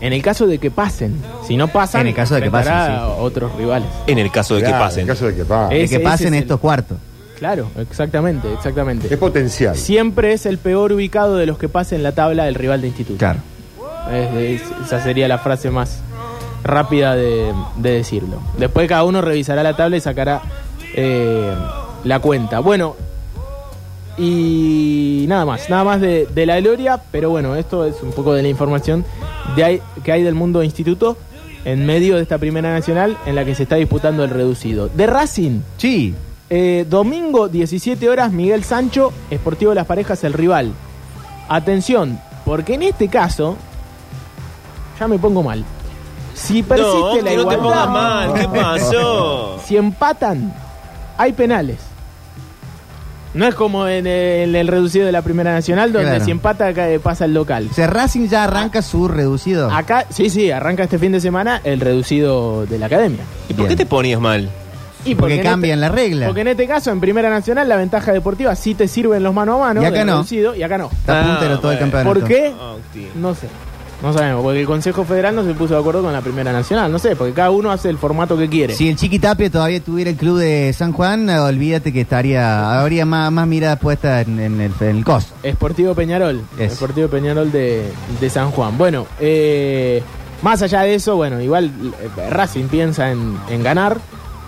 En 0.00 0.12
el 0.12 0.22
caso 0.22 0.46
de 0.46 0.58
que 0.58 0.70
pasen. 0.70 1.20
Si 1.46 1.56
no 1.56 1.68
pasan, 1.68 2.02
En 2.02 2.06
el 2.08 2.14
caso 2.14 2.34
de 2.34 2.40
que 2.40 2.46
enfrentará 2.46 2.78
pasen, 2.86 2.94
sí. 2.96 3.00
a 3.02 3.08
otros 3.22 3.54
rivales. 3.56 3.88
En 4.06 4.18
el 4.18 4.30
caso 4.30 4.54
de 4.54 4.60
que 4.62 4.68
Claro, 4.68 4.84
pasen. 4.84 5.00
En 5.02 5.06
caso 5.06 5.26
de 5.26 5.34
que 5.34 5.44
pase. 5.44 5.74
De 5.74 5.82
Ese- 5.84 5.98
que 5.98 6.04
pasen 6.04 6.34
estos 6.34 6.56
el- 6.56 6.60
cuartos. 6.60 6.98
Claro, 7.38 7.68
exactamente, 7.78 8.52
exactamente. 8.52 9.08
Es 9.12 9.18
potencial. 9.18 9.74
Siempre 9.76 10.32
es 10.34 10.44
el 10.46 10.58
peor 10.58 10.92
ubicado 10.92 11.36
de 11.36 11.46
los 11.46 11.56
que 11.58 11.68
pasen 11.70 12.02
la 12.02 12.12
tabla 12.12 12.44
del 12.44 12.54
rival 12.54 12.80
de 12.82 12.88
instituto. 12.88 13.18
Claro. 13.18 13.38
Es- 14.12 14.60
es- 14.62 14.70
esa 14.86 15.02
sería 15.02 15.26
la 15.28 15.38
frase 15.38 15.70
más 15.70 16.00
rápida 16.62 17.14
de, 17.16 17.52
de 17.76 17.90
decirlo. 17.92 18.40
Después 18.58 18.86
cada 18.88 19.04
uno 19.04 19.22
revisará 19.22 19.62
la 19.62 19.74
tabla 19.76 19.96
y 19.96 20.00
sacará 20.00 20.42
eh, 20.94 21.54
la 22.04 22.18
cuenta. 22.20 22.58
Bueno, 22.60 22.96
y 24.20 25.24
nada 25.28 25.44
más, 25.46 25.68
nada 25.70 25.82
más 25.84 26.00
de, 26.00 26.26
de 26.26 26.46
la 26.46 26.60
gloria, 26.60 27.00
pero 27.10 27.30
bueno, 27.30 27.56
esto 27.56 27.84
es 27.86 28.02
un 28.02 28.12
poco 28.12 28.34
de 28.34 28.42
la 28.42 28.48
información 28.48 29.04
de 29.56 29.64
ahí- 29.64 29.82
que 30.04 30.12
hay 30.12 30.22
del 30.22 30.34
mundo 30.34 30.62
instituto 30.62 31.16
en 31.64 31.86
medio 31.86 32.16
de 32.16 32.22
esta 32.22 32.36
primera 32.38 32.70
nacional 32.72 33.16
en 33.26 33.34
la 33.34 33.44
que 33.44 33.54
se 33.54 33.62
está 33.62 33.76
disputando 33.76 34.22
el 34.24 34.30
reducido. 34.30 34.88
De 34.88 35.06
Racing, 35.06 35.60
Sí. 35.78 36.14
eh, 36.50 36.84
domingo, 36.88 37.48
17 37.48 38.08
horas, 38.08 38.30
Miguel 38.32 38.62
Sancho, 38.64 39.12
Esportivo 39.30 39.72
Las 39.74 39.86
Parejas, 39.86 40.22
el 40.24 40.32
rival. 40.34 40.72
Atención, 41.48 42.20
porque 42.44 42.74
en 42.74 42.82
este 42.84 43.08
caso, 43.08 43.56
ya 44.98 45.08
me 45.08 45.18
pongo 45.18 45.42
mal. 45.42 45.64
Si 46.34 46.62
persiste 46.62 46.92
No, 46.98 47.14
la 47.16 47.30
que 47.30 47.36
no 47.36 47.46
te 47.48 47.54
igualdad, 47.54 47.58
pongas 47.62 47.88
mal. 47.90 48.34
¿Qué 48.34 48.48
pasó? 48.48 49.58
si 49.66 49.76
empatan, 49.76 50.54
hay 51.18 51.32
penales. 51.32 51.78
No 53.32 53.46
es 53.46 53.54
como 53.54 53.86
en 53.86 54.06
el, 54.08 54.48
en 54.48 54.54
el 54.56 54.66
reducido 54.66 55.06
de 55.06 55.12
la 55.12 55.22
Primera 55.22 55.52
Nacional, 55.52 55.92
donde 55.92 56.08
Claro. 56.10 56.24
si 56.24 56.30
empata 56.32 56.72
cae- 56.74 56.98
pasa 56.98 57.26
el 57.26 57.34
local. 57.34 57.68
O 57.70 57.74
sea, 57.74 57.86
Racing 57.86 58.28
ya 58.28 58.44
arranca 58.44 58.82
su 58.82 59.06
reducido. 59.06 59.70
Acá, 59.70 60.06
sí, 60.10 60.28
sí, 60.30 60.50
arranca 60.50 60.82
este 60.84 60.98
fin 60.98 61.12
de 61.12 61.20
semana 61.20 61.60
el 61.62 61.78
reducido 61.80 62.66
de 62.66 62.78
la 62.78 62.86
academia. 62.86 63.20
¿Y 63.48 63.54
por 63.54 63.66
Bien. 63.66 63.68
qué 63.68 63.76
te 63.76 63.86
ponías 63.86 64.20
mal? 64.20 64.48
Y 65.04 65.14
Porque 65.14 65.40
cambian 65.40 65.78
este- 65.78 65.88
la 65.88 65.94
regla. 65.94 66.26
Porque 66.26 66.42
en 66.42 66.48
este 66.48 66.66
caso, 66.66 66.90
en 66.90 67.00
Primera 67.00 67.30
Nacional, 67.30 67.66
la 67.68 67.76
ventaja 67.76 68.12
deportiva 68.12 68.54
sí 68.54 68.74
te 68.74 68.86
sirven 68.88 69.22
los 69.22 69.32
mano 69.32 69.54
a 69.56 69.58
mano. 69.68 69.82
Y 69.82 69.86
acá 69.86 70.04
no. 70.04 70.12
reducido, 70.14 70.54
y 70.54 70.62
acá 70.62 70.76
no. 70.76 70.90
Está 70.92 71.22
puntero 71.24 71.58
todo 71.60 71.72
el 71.72 71.78
campeonato. 71.78 72.12
¿Por 72.20 72.28
qué? 72.28 72.52
Ah. 72.60 72.74
No 73.14 73.34
sé. 73.34 73.46
No 74.02 74.14
sabemos, 74.14 74.42
porque 74.42 74.60
el 74.60 74.66
Consejo 74.66 75.04
Federal 75.04 75.36
no 75.36 75.44
se 75.44 75.52
puso 75.52 75.74
de 75.74 75.80
acuerdo 75.80 76.02
con 76.02 76.12
la 76.12 76.22
Primera 76.22 76.52
Nacional. 76.52 76.90
No 76.90 76.98
sé, 76.98 77.16
porque 77.16 77.34
cada 77.34 77.50
uno 77.50 77.70
hace 77.70 77.90
el 77.90 77.98
formato 77.98 78.38
que 78.38 78.48
quiere. 78.48 78.74
Si 78.74 78.88
el 78.88 78.96
Chiqui 78.96 79.18
Tapia 79.18 79.50
todavía 79.50 79.78
tuviera 79.80 80.10
el 80.10 80.16
club 80.16 80.38
de 80.38 80.72
San 80.72 80.92
Juan, 80.92 81.28
olvídate 81.28 81.92
que 81.92 82.00
estaría 82.00 82.80
habría 82.80 83.04
más, 83.04 83.30
más 83.30 83.46
mirada 83.46 83.76
puesta 83.76 84.22
en, 84.22 84.40
en 84.40 84.60
el, 84.60 84.72
en 84.80 84.96
el 84.96 85.04
COS. 85.04 85.34
Esportivo 85.42 85.94
Peñarol. 85.94 86.40
Es. 86.58 86.72
Esportivo 86.72 87.08
Peñarol 87.08 87.52
de, 87.52 87.92
de 88.20 88.30
San 88.30 88.50
Juan. 88.52 88.78
Bueno, 88.78 89.06
eh, 89.20 90.02
más 90.40 90.62
allá 90.62 90.80
de 90.80 90.94
eso, 90.94 91.16
bueno, 91.16 91.38
igual 91.42 91.70
eh, 92.16 92.30
Racing 92.30 92.68
piensa 92.68 93.10
en, 93.10 93.36
en 93.50 93.62
ganar 93.62 93.98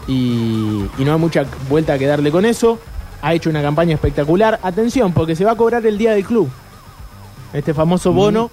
y, 0.09 0.87
y 0.97 1.05
no 1.05 1.13
hay 1.13 1.19
mucha 1.19 1.45
vuelta 1.69 1.99
que 1.99 2.07
darle 2.07 2.31
con 2.31 2.47
eso. 2.47 2.79
Ha 3.21 3.35
hecho 3.35 3.51
una 3.51 3.61
campaña 3.61 3.93
espectacular. 3.95 4.59
Atención, 4.63 5.13
porque 5.13 5.37
se 5.37 5.45
va 5.45 5.53
a 5.53 5.57
cobrar 5.57 5.85
el 5.85 5.99
día 5.99 6.13
del 6.13 6.25
club. 6.25 6.49
Este 7.53 7.75
famoso 7.75 8.15
bono 8.15 8.51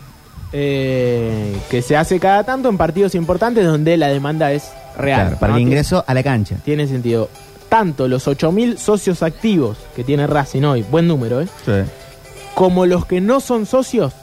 eh, 0.52 1.58
que 1.70 1.82
se 1.82 1.96
hace 1.96 2.20
cada 2.20 2.44
tanto 2.44 2.70
en 2.70 2.78
partidos 2.78 3.16
importantes 3.16 3.66
donde 3.66 3.98
la 3.98 4.08
demanda 4.08 4.52
es 4.52 4.72
real. 4.98 5.22
Claro, 5.22 5.38
para 5.38 5.54
¿no? 5.54 5.58
el 5.58 5.64
ingreso 5.64 6.04
a 6.06 6.14
la 6.14 6.24
cancha. 6.24 6.56
Tiene 6.64 6.88
sentido. 6.88 7.30
Tanto 7.70 8.08
los 8.08 8.28
8.000 8.28 8.78
socios 8.78 9.22
activos 9.22 9.78
que 9.96 10.04
tiene 10.04 10.26
Racing 10.26 10.64
hoy, 10.64 10.84
buen 10.90 11.08
número, 11.08 11.42
¿eh? 11.42 11.48
como 12.56 12.88
los 12.88 13.06
que 13.06 13.22
no 13.22 13.40
son 13.40 13.68
socios 13.68 14.14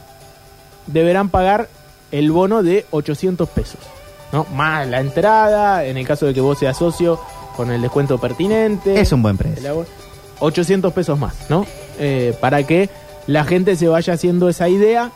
deberán 0.89 1.29
pagar 1.29 1.69
el 2.11 2.33
bono 2.33 2.63
de 2.63 2.87
800 2.91 3.49
pesos. 3.49 3.79
¿no? 4.33 4.47
Más 4.53 4.87
la 4.89 5.01
entrada, 5.01 5.85
en 5.85 5.97
el 5.97 6.07
caso 6.07 6.27
de 6.27 6.35
que 6.35 6.41
vos 6.41 6.59
seas 6.59 6.77
socio, 6.77 7.21
con 7.57 7.71
el 7.71 7.81
descuento 7.81 8.19
pertinente. 8.19 9.01
Es 9.01 9.13
un 9.13 9.23
buen 9.23 9.37
precio. 9.37 9.71
abono. 9.71 9.87
800 10.41 10.93
pesos 10.93 11.19
más, 11.19 11.35
¿no? 11.49 11.65
Eh, 11.99 12.37
para 12.41 12.63
que 12.65 12.91
la 13.27 13.45
gente 13.45 13.77
se 13.77 13.89
vaya 13.89 14.13
haciendo 14.13 14.49
esa 14.49 14.69
idea. 14.69 15.11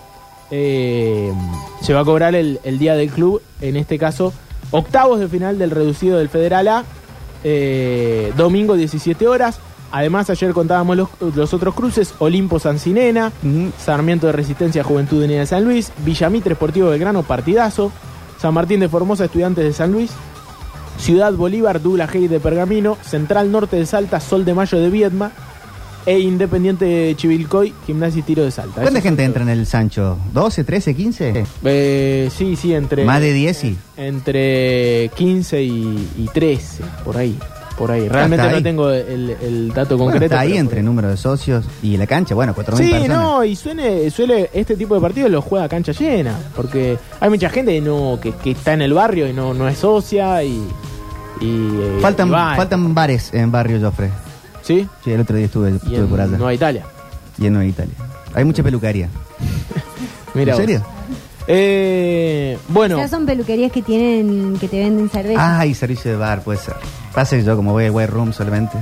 Eh, 0.50 1.32
se 1.80 1.94
va 1.94 2.00
a 2.00 2.04
cobrar 2.04 2.34
el, 2.34 2.60
el 2.64 2.78
día 2.78 2.94
del 2.94 3.10
club, 3.10 3.42
en 3.60 3.76
este 3.76 3.98
caso, 3.98 4.32
octavos 4.70 5.20
de 5.20 5.28
final 5.28 5.58
del 5.58 5.70
reducido 5.70 6.18
del 6.18 6.28
Federal 6.28 6.68
A, 6.68 6.84
eh, 7.44 8.32
domingo 8.36 8.74
17 8.76 9.26
horas. 9.28 9.58
Además, 9.92 10.30
ayer 10.30 10.52
contábamos 10.52 10.96
los, 10.96 11.08
los 11.34 11.52
otros 11.52 11.74
cruces, 11.74 12.14
Olimpo 12.20 12.60
Sancinena, 12.60 13.32
Ujú. 13.42 13.72
Sarmiento 13.78 14.26
de 14.28 14.32
Resistencia 14.32 14.84
Juventud 14.84 15.22
Unida 15.24 15.40
de 15.40 15.46
San 15.46 15.64
Luis, 15.64 15.92
Villamitre 16.04 16.52
Esportivo 16.52 16.90
Belgrano, 16.90 17.24
partidazo, 17.24 17.90
San 18.38 18.54
Martín 18.54 18.80
de 18.80 18.88
Formosa, 18.88 19.24
Estudiantes 19.24 19.64
de 19.64 19.72
San 19.72 19.90
Luis, 19.90 20.12
Ciudad 20.98 21.32
Bolívar, 21.32 21.82
Dula 21.82 22.08
Hey 22.12 22.28
de 22.28 22.38
Pergamino, 22.38 22.98
Central 23.02 23.50
Norte 23.50 23.76
de 23.76 23.86
Salta, 23.86 24.20
Sol 24.20 24.44
de 24.44 24.54
Mayo 24.54 24.78
de 24.78 24.90
Viedma 24.90 25.32
e 26.06 26.18
Independiente 26.18 26.84
de 26.84 27.14
Chivilcoy, 27.16 27.72
Gimnasia 27.86 28.20
y 28.20 28.22
Tiro 28.22 28.42
de 28.44 28.50
Salta. 28.50 28.74
¿Cuánta 28.82 28.90
Esos 28.98 29.02
gente 29.02 29.24
entra 29.24 29.42
en 29.42 29.48
el 29.50 29.66
Sancho? 29.66 30.16
¿12, 30.34 30.64
13, 30.64 30.94
15? 30.94 31.32
todos. 31.32 31.48
Eh, 31.64 32.30
sí, 32.34 32.56
sí, 32.56 32.74
entre... 32.74 33.04
Más 33.04 33.20
de 33.20 33.32
10 33.32 33.56
sí. 33.56 33.76
Entre 33.96 35.10
15 35.16 35.62
y, 35.62 36.08
y 36.18 36.28
13, 36.32 36.82
por 37.04 37.16
ahí. 37.16 37.38
Por 37.78 37.90
ahí. 37.90 38.08
Realmente 38.10 38.50
no 38.50 38.62
tengo 38.62 38.90
el, 38.90 39.30
el 39.40 39.68
dato 39.72 39.96
Bueno, 39.96 40.12
concreto. 40.12 40.34
está 40.34 40.40
ahí 40.40 40.56
entre 40.58 40.82
número 40.82 41.08
de 41.08 41.16
socios 41.16 41.64
y 41.82 41.96
la 41.96 42.06
cancha. 42.06 42.34
Bueno, 42.34 42.54
4.000 42.54 42.76
Sí, 42.76 42.90
personas. 42.90 43.08
no, 43.08 43.44
y 43.44 43.56
suele, 43.56 44.10
suele 44.10 44.50
este 44.52 44.76
tipo 44.76 44.94
de 44.94 45.00
partidos 45.00 45.30
los 45.30 45.42
juega 45.44 45.64
a 45.64 45.68
cancha 45.68 45.92
llena, 45.92 46.38
porque 46.54 46.98
hay 47.20 47.30
mucha 47.30 47.48
gente 47.48 47.72
que 47.72 47.80
no 47.80 48.18
que, 48.20 48.32
que 48.32 48.50
está 48.50 48.74
en 48.74 48.82
el 48.82 48.92
barrio 48.92 49.26
y 49.28 49.32
no, 49.32 49.54
no 49.54 49.66
es 49.66 49.78
socia 49.78 50.42
y, 50.44 50.60
y, 51.40 51.46
eh, 51.80 51.98
Faltan, 52.02 52.28
y 52.28 52.30
va, 52.32 52.54
faltan 52.54 52.94
bares 52.94 53.32
en 53.32 53.50
Barrio 53.50 53.80
Joffre. 53.80 54.10
Sí, 54.74 54.88
Sí, 55.04 55.12
el 55.12 55.20
otro 55.20 55.36
día 55.36 55.46
estuve, 55.46 55.70
y 55.70 55.74
estuve 55.76 55.96
en 55.96 56.06
por 56.08 56.20
allá. 56.20 56.36
Nueva 56.36 56.54
Italia. 56.54 56.84
Y 57.38 57.46
en 57.46 57.52
Nueva 57.54 57.68
Italia. 57.68 57.94
Hay 58.34 58.44
mucha 58.44 58.62
peluquería. 58.62 59.08
Mira 60.34 60.52
¿En 60.52 60.58
vos. 60.58 60.66
serio? 60.66 60.86
Eh, 61.48 62.56
bueno, 62.68 62.96
Ya 62.98 63.08
son 63.08 63.26
peluquerías 63.26 63.72
que 63.72 63.82
tienen, 63.82 64.56
que 64.60 64.68
te 64.68 64.78
venden 64.78 65.10
cerveza. 65.10 65.58
Ah, 65.60 65.66
y 65.66 65.74
servicio 65.74 66.10
de 66.12 66.16
bar, 66.16 66.42
puede 66.42 66.58
ser. 66.58 66.74
Pasa 67.14 67.36
que 67.36 67.42
yo 67.42 67.56
como 67.56 67.72
voy 67.72 67.86
a 67.86 67.90
White 67.92 68.10
Room 68.12 68.32
solamente. 68.32 68.78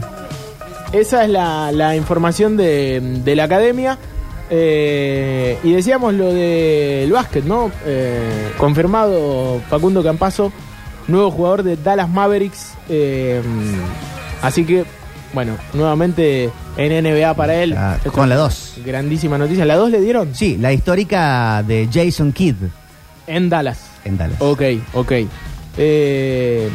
esa 0.92 1.24
es 1.24 1.30
la, 1.30 1.72
la 1.72 1.96
información 1.96 2.56
de, 2.58 3.00
de 3.24 3.36
la 3.36 3.44
academia. 3.44 3.96
Eh, 4.50 5.58
y 5.62 5.72
decíamos 5.72 6.12
lo 6.14 6.32
del 6.32 7.10
básquet, 7.12 7.44
¿no? 7.44 7.70
Eh, 7.86 8.50
confirmado 8.58 9.60
Facundo 9.68 10.02
Campazo, 10.02 10.52
nuevo 11.06 11.30
jugador 11.30 11.62
de 11.62 11.76
Dallas 11.76 12.08
Mavericks. 12.08 12.72
eh, 12.88 13.40
así 14.42 14.64
que, 14.64 14.84
bueno, 15.32 15.56
nuevamente 15.74 16.50
en 16.76 17.04
NBA 17.04 17.34
para 17.34 17.54
él. 17.62 17.74
Ah, 17.76 17.98
con 18.12 18.28
la 18.28 18.34
es 18.36 18.40
2. 18.40 18.72
Grandísima 18.86 19.36
noticia. 19.38 19.64
¿La 19.64 19.76
2 19.76 19.90
le 19.90 20.00
dieron? 20.00 20.34
Sí, 20.34 20.56
la 20.58 20.72
histórica 20.72 21.62
de 21.66 21.88
Jason 21.92 22.32
Kidd 22.32 22.56
En 23.26 23.48
Dallas. 23.48 23.78
en 24.04 24.16
Dallas. 24.16 24.40
Ok, 24.40 24.62
ok. 24.94 25.12
Eh, 25.76 26.68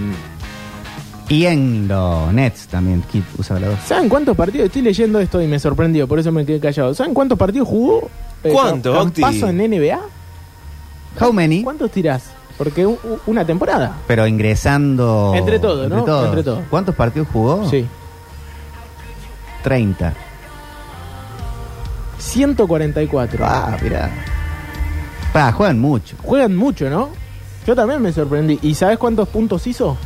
Y 1.30 1.46
en 1.46 1.88
los 1.88 2.32
Nets 2.34 2.68
también 2.68 3.02
Kidd 3.12 3.24
usaba 3.38 3.60
la 3.60 3.68
2. 3.70 3.80
¿Saben 3.88 4.08
cuántos 4.10 4.36
partidos? 4.38 4.68
Estoy 4.68 4.82
leyendo 4.84 5.20
esto 5.20 5.42
y 5.42 5.48
me 5.48 5.58
sorprendió, 5.60 6.08
por 6.08 6.20
eso 6.20 6.32
me 6.32 6.46
quedé 6.46 6.60
callado. 6.60 6.94
¿Saben 6.94 7.14
cuántos 7.14 7.38
partidos 7.40 7.68
jugó? 7.68 8.10
eh, 8.44 8.50
¿Cuánto, 8.52 9.00
Octi? 9.00 9.22
En 9.24 9.58
NBA? 9.58 10.00
How 11.20 11.32
many? 11.34 11.64
¿Cuántos 11.64 11.92
tirás? 11.92 12.24
Porque 12.58 12.88
una 13.26 13.46
temporada. 13.46 13.94
Pero 14.08 14.28
ingresando. 14.28 15.34
Entre 15.36 15.58
todo, 15.60 15.90
¿no? 15.90 16.04
todos. 16.04 16.26
Entre 16.28 16.44
todo. 16.44 16.62
¿Cuántos 16.70 16.94
partidos 16.94 17.28
jugó? 17.34 17.68
Sí. 17.70 17.86
30. 19.64 20.14
144. 22.20 23.46
Ah, 23.46 23.78
mirá. 23.82 24.10
Pa, 25.34 25.52
juegan 25.52 25.80
mucho. 25.80 26.16
Juegan 26.22 26.56
mucho, 26.56 26.90
¿no? 26.90 27.10
Yo 27.66 27.76
también 27.76 28.02
me 28.02 28.12
sorprendí. 28.12 28.60
¿Y 28.62 28.76
sabes 28.76 28.98
cuántos 28.98 29.28
puntos 29.30 29.66
hizo? 29.68 29.98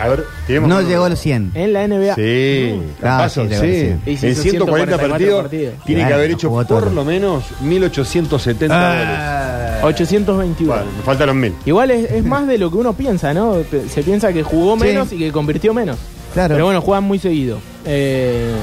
A 0.00 0.06
ver, 0.08 0.24
tenemos 0.46 0.68
No 0.68 0.76
uno. 0.78 0.88
llegó 0.88 1.04
a 1.06 1.08
los 1.08 1.18
100. 1.18 1.52
En 1.54 1.72
la 1.72 1.82
NBA. 1.88 2.14
Sí, 2.14 2.80
Ah, 2.98 3.02
Campazo, 3.02 3.42
sí, 3.42 3.48
sí. 3.48 3.54
llegó 3.54 3.62
a 3.62 3.66
los 3.66 3.76
100. 3.76 4.02
Y 4.06 4.16
se 4.16 4.26
En 4.26 4.32
hizo 4.32 4.42
140 4.42 4.96
144 4.96 5.08
partidos, 5.10 5.40
partidos. 5.42 5.74
tiene 5.84 6.00
Claro, 6.02 6.08
que 6.08 6.14
haber 6.14 6.30
hecho 6.30 6.48
jugó 6.50 6.64
por 6.66 6.66
todo. 6.84 6.90
lo 6.90 7.04
menos 7.04 7.44
1870 7.62 8.74
goles. 8.76 9.06
Ah, 9.08 9.80
821. 9.82 10.72
Bueno, 10.72 10.90
me 10.96 11.02
faltan 11.02 11.26
los 11.26 11.36
mil. 11.36 11.54
Igual 11.66 11.90
es, 11.90 12.10
es 12.12 12.24
más 12.24 12.46
de 12.46 12.58
lo 12.58 12.70
que 12.70 12.76
uno 12.76 12.92
piensa, 12.92 13.34
¿no? 13.34 13.54
Pe- 13.68 13.88
Se 13.88 14.02
piensa 14.04 14.32
que 14.32 14.44
jugó 14.44 14.74
Sí. 14.76 14.84
menos 14.84 15.12
y 15.12 15.18
que 15.18 15.32
convirtió 15.32 15.74
menos. 15.74 15.96
Claro. 16.38 16.54
Pero 16.54 16.66
bueno, 16.66 16.80
juegan 16.82 17.02
muy 17.02 17.18
seguido. 17.18 17.58
Eh, 17.84 18.54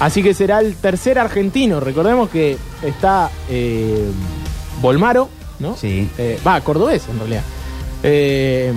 así 0.00 0.24
que 0.24 0.34
será 0.34 0.58
el 0.58 0.74
tercer 0.74 1.20
argentino. 1.20 1.78
Recordemos 1.78 2.28
que 2.28 2.56
está 2.82 3.30
eh, 3.48 4.10
Bolmaro, 4.80 5.28
¿no? 5.60 5.76
Sí. 5.76 6.08
Eh, 6.18 6.40
Va, 6.44 6.60
cordobés 6.62 7.04
en 7.08 7.18
realidad. 7.20 7.42
Eh, 8.02 8.72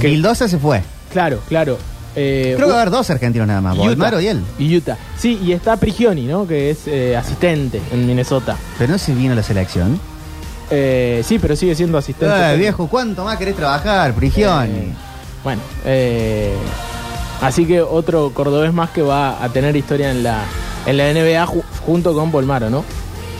que- 0.00 0.34
se 0.48 0.58
fue. 0.58 0.82
claro, 1.12 1.40
claro. 1.46 1.76
Creo 2.14 2.56
que 2.56 2.64
va 2.64 2.72
a 2.78 2.80
haber 2.82 2.90
dos 2.90 3.10
argentinos 3.10 3.46
nada 3.46 3.60
más, 3.60 3.74
Utah. 3.76 3.84
Bolmaro 3.88 4.20
y 4.20 4.28
él. 4.28 4.40
Y 4.58 4.74
Utah. 4.76 4.96
Sí, 5.18 5.38
y 5.44 5.52
está 5.52 5.76
Prigioni, 5.76 6.22
¿no? 6.26 6.46
Que 6.46 6.70
es 6.70 6.88
asistente 7.18 7.82
en 7.92 8.06
Minnesota. 8.06 8.56
Pero 8.78 8.92
no 8.92 8.98
se 8.98 9.12
vino 9.14 9.32
a 9.34 9.36
la 9.36 9.42
selección. 9.42 10.00
Eh, 10.70 11.22
sí, 11.26 11.38
pero 11.38 11.54
sigue 11.54 11.74
siendo 11.74 11.98
asistente. 11.98 12.34
Ay, 12.34 12.58
viejo, 12.58 12.88
¿cuánto 12.88 13.24
más 13.24 13.36
querés 13.36 13.56
trabajar, 13.56 14.14
Prigioni? 14.14 14.70
Eh, 14.72 14.92
bueno, 15.42 15.60
eh, 15.84 16.54
así 17.46 17.66
que 17.66 17.80
otro 17.82 18.30
cordobés 18.34 18.72
más 18.72 18.90
que 18.90 19.02
va 19.02 19.42
a 19.42 19.48
tener 19.50 19.74
historia 19.76 20.10
en 20.10 20.22
la, 20.22 20.42
en 20.86 20.96
la 20.96 21.12
NBA 21.12 21.46
ju- 21.46 21.62
junto 21.86 22.14
con 22.14 22.30
Bolmaro, 22.32 22.70
¿no? 22.70 22.84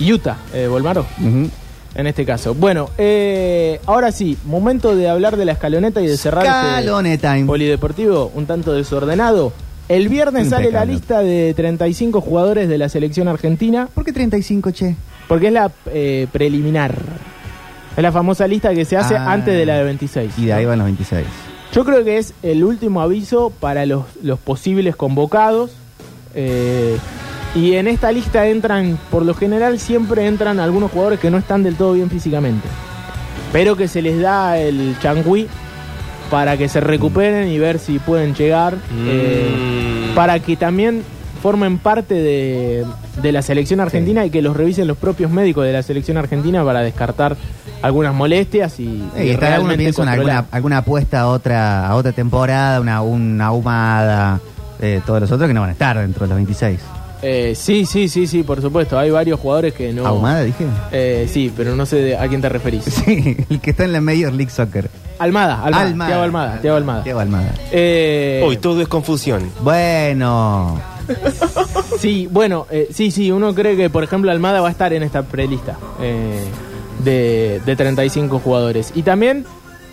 Utah, 0.00 0.36
eh, 0.52 0.66
Bolmaro, 0.68 1.06
Ujú. 1.20 1.48
en 1.94 2.06
este 2.06 2.24
caso. 2.24 2.54
Bueno, 2.54 2.90
eh, 2.98 3.80
ahora 3.86 4.10
sí, 4.12 4.36
momento 4.44 4.96
de 4.96 5.08
hablar 5.08 5.36
de 5.36 5.44
la 5.44 5.52
escaloneta 5.52 6.00
y 6.02 6.06
de 6.08 6.16
cerrar 6.16 6.44
este 6.46 7.18
time. 7.18 7.44
polideportivo 7.46 8.30
un 8.34 8.46
tanto 8.46 8.72
desordenado. 8.72 9.52
El 9.88 10.08
viernes 10.08 10.48
sale 10.48 10.70
la 10.72 10.84
lista 10.86 11.20
de 11.20 11.52
35 11.54 12.20
jugadores 12.22 12.68
de 12.70 12.78
la 12.78 12.88
selección 12.88 13.28
argentina, 13.28 13.86
¿Por 13.94 14.04
qué 14.04 14.12
35, 14.14 14.70
che? 14.70 14.96
porque 15.28 15.48
es 15.48 15.52
la 15.52 15.70
eh, 15.92 16.26
preliminar. 16.32 16.94
Es 17.96 18.02
la 18.02 18.10
famosa 18.10 18.46
lista 18.48 18.74
que 18.74 18.84
se 18.86 18.96
hace 18.96 19.14
Ah. 19.14 19.30
antes 19.32 19.54
de 19.54 19.64
la 19.66 19.76
de 19.76 19.84
26. 19.84 20.32
Y 20.38 20.46
de 20.46 20.52
ahí 20.54 20.64
van 20.64 20.78
los 20.78 20.86
26. 20.86 21.24
Yo 21.74 21.84
creo 21.84 22.04
que 22.04 22.18
es 22.18 22.34
el 22.42 22.62
último 22.62 23.00
aviso 23.00 23.50
para 23.58 23.84
los, 23.86 24.04
los 24.22 24.38
posibles 24.38 24.94
convocados. 24.96 25.72
eh, 26.34 26.96
y 27.56 27.74
en 27.74 27.86
esta 27.86 28.10
lista 28.10 28.48
entran, 28.48 28.98
por 29.12 29.24
lo 29.24 29.32
general, 29.34 29.78
siempre 29.78 30.26
entran 30.26 30.58
algunos 30.58 30.90
jugadores 30.90 31.20
que 31.20 31.30
no 31.30 31.38
están 31.38 31.62
del 31.62 31.76
todo 31.76 31.92
bien 31.92 32.10
físicamente. 32.10 32.66
Pero 33.52 33.76
que 33.76 33.86
se 33.86 34.02
les 34.02 34.20
da 34.20 34.58
el 34.58 34.96
changüí 35.00 35.46
para 36.30 36.56
que 36.56 36.68
se 36.68 36.80
recuperen 36.80 37.46
y 37.48 37.58
ver 37.60 37.78
si 37.78 37.98
pueden 38.00 38.34
llegar. 38.34 38.74
eh, 39.06 40.10
Mm. 40.10 40.14
para 40.16 40.38
que 40.40 40.56
también 40.56 41.02
formen 41.44 41.76
parte 41.76 42.14
de, 42.14 42.86
de 43.20 43.32
la 43.32 43.42
selección 43.42 43.78
argentina 43.78 44.24
y 44.24 44.30
que 44.30 44.40
los 44.40 44.56
revisen 44.56 44.86
los 44.86 44.96
propios 44.96 45.30
médicos 45.30 45.66
de 45.66 45.74
la 45.74 45.82
selección 45.82 46.16
argentina 46.16 46.64
para 46.64 46.80
descartar 46.80 47.36
algunas 47.82 48.14
molestias 48.14 48.80
y, 48.80 49.04
Eh, 49.14 49.36
realmente 49.38 49.84
en 49.88 49.92
controlar. 49.92 50.18
alguna, 50.18 50.46
alguna 50.50 50.78
apuesta 50.78 51.20
a 51.20 51.28
otra, 51.28 51.86
a 51.86 51.96
otra 51.96 52.12
temporada, 52.12 52.80
una, 52.80 53.02
una 53.02 53.44
ahumada, 53.48 54.40
eh, 54.80 55.02
todos 55.04 55.20
los 55.20 55.30
otros 55.32 55.46
que 55.46 55.52
no 55.52 55.60
van 55.60 55.68
a 55.68 55.72
estar 55.74 55.98
dentro 55.98 56.22
de 56.24 56.28
los 56.30 56.36
26. 56.36 56.80
Eh, 57.20 57.52
sí, 57.54 57.84
sí, 57.84 58.08
sí, 58.08 58.26
sí, 58.26 58.42
por 58.42 58.62
supuesto. 58.62 58.98
Hay 58.98 59.10
varios 59.10 59.38
jugadores 59.38 59.74
que 59.74 59.92
no. 59.92 60.06
¿Ahumada 60.06 60.42
dije? 60.44 60.64
Eh, 60.92 61.28
sí, 61.30 61.52
pero 61.54 61.76
no 61.76 61.84
sé 61.84 61.96
de- 61.96 62.16
a 62.16 62.26
quién 62.26 62.40
te 62.40 62.48
referís. 62.48 62.84
Sí, 63.04 63.36
el 63.50 63.60
que 63.60 63.70
está 63.72 63.84
en 63.84 63.92
la 63.92 64.00
Major 64.00 64.32
League 64.32 64.50
Soccer. 64.50 64.88
Almada, 65.18 65.62
Almada, 65.62 66.06
Thiago 66.06 66.22
Almada, 66.22 66.60
Thiago 66.62 66.76
Almada. 66.78 67.02
Thiago 67.02 67.20
Almada. 67.20 67.52
Eh, 67.70 68.42
Uy, 68.48 68.56
todo 68.56 68.80
es 68.80 68.88
confusión. 68.88 69.42
Bueno, 69.62 70.80
sí, 71.98 72.28
bueno, 72.30 72.66
eh, 72.70 72.88
sí, 72.92 73.10
sí, 73.10 73.30
uno 73.30 73.54
cree 73.54 73.76
que, 73.76 73.90
por 73.90 74.04
ejemplo, 74.04 74.30
Almada 74.30 74.60
va 74.60 74.68
a 74.68 74.70
estar 74.70 74.92
en 74.92 75.02
esta 75.02 75.22
prelista 75.22 75.76
eh, 76.00 76.40
de, 77.02 77.60
de 77.64 77.76
35 77.76 78.38
jugadores. 78.38 78.92
Y 78.94 79.02
también, 79.02 79.44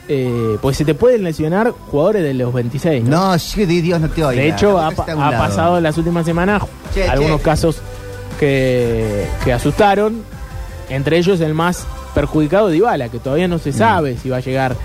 eh, 0.07 0.57
pues 0.61 0.77
se 0.77 0.85
te 0.85 0.93
pueden 0.93 1.23
lesionar 1.23 1.71
jugadores 1.71 2.23
de 2.23 2.33
los 2.33 2.53
26. 2.53 3.03
¿no? 3.05 3.31
no, 3.31 3.39
sí, 3.39 3.65
di 3.65 3.81
Dios 3.81 3.99
no 4.01 4.09
te 4.09 4.23
oiga. 4.23 4.41
De 4.41 4.49
hecho, 4.49 4.79
ha, 4.79 4.91
pasado 4.91 5.77
en 5.77 5.83
las 5.83 5.97
últimas 5.97 6.25
semanas 6.25 6.63
Che, 6.93 7.07
algunos 7.07 7.37
che. 7.37 7.43
casos 7.43 7.77
que, 8.39 9.25
que 9.43 9.53
asustaron. 9.53 10.23
Entre 10.89 11.17
ellos 11.17 11.39
el 11.39 11.53
más 11.53 11.85
perjudicado 12.13 12.67
Dybala, 12.67 13.07
que 13.07 13.19
todavía 13.19 13.47
no 13.47 13.55
Mm. 13.55 13.59
se 13.59 13.71
sabe 13.71 14.17
si 14.17 14.27
va 14.29 14.37
a 14.37 14.41
llegar 14.41 14.75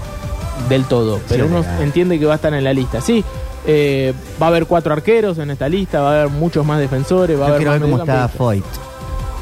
del 0.68 0.84
todo, 0.84 1.18
pero 1.28 1.44
Sí, 1.46 1.50
uno 1.50 1.60
legal. 1.62 1.82
entiende 1.82 2.18
que 2.20 2.26
va 2.26 2.34
a 2.34 2.36
estar 2.36 2.54
en 2.54 2.62
la 2.62 2.72
lista. 2.72 3.00
Sí, 3.00 3.24
eh, 3.66 4.12
va 4.40 4.46
a 4.46 4.48
haber 4.48 4.66
cuatro 4.66 4.92
arqueros 4.92 5.38
en 5.38 5.50
esta 5.50 5.68
lista, 5.68 6.00
va 6.00 6.10
a 6.10 6.20
haber 6.20 6.32
muchos 6.32 6.64
más 6.64 6.78
defensores, 6.78 7.38
va 7.38 7.44
a 7.44 7.48
haber 7.48 7.58
quiero 7.58 7.72
más 7.72 7.80
ver 7.80 7.90
cómo 7.90 8.02
está 8.02 8.12
mediocampistas. 8.12 8.38
Foyt. 8.38 8.64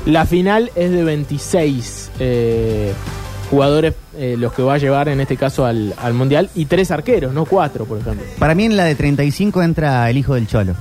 La 0.06 0.26
final 0.26 0.70
es 0.74 0.90
de 0.90 1.04
26 1.04 2.10
eh, 2.18 2.92
jugadores 3.50 3.94
eh, 4.16 4.36
los 4.38 4.52
que 4.52 4.62
va 4.62 4.74
a 4.74 4.78
llevar 4.78 5.08
en 5.08 5.20
este 5.20 5.36
caso 5.36 5.64
al, 5.64 5.94
al 5.96 6.14
Mundial 6.14 6.50
y 6.54 6.66
tres 6.66 6.90
arqueros, 6.90 7.32
no 7.32 7.44
cuatro, 7.44 7.84
por 7.84 7.98
ejemplo. 7.98 8.26
Para 8.38 8.54
mí 8.54 8.64
en 8.64 8.76
la 8.76 8.84
de 8.84 8.94
35 8.94 9.62
entra 9.62 10.08
el 10.10 10.18
hijo 10.18 10.34
del 10.34 10.46
Cholo. 10.46 10.74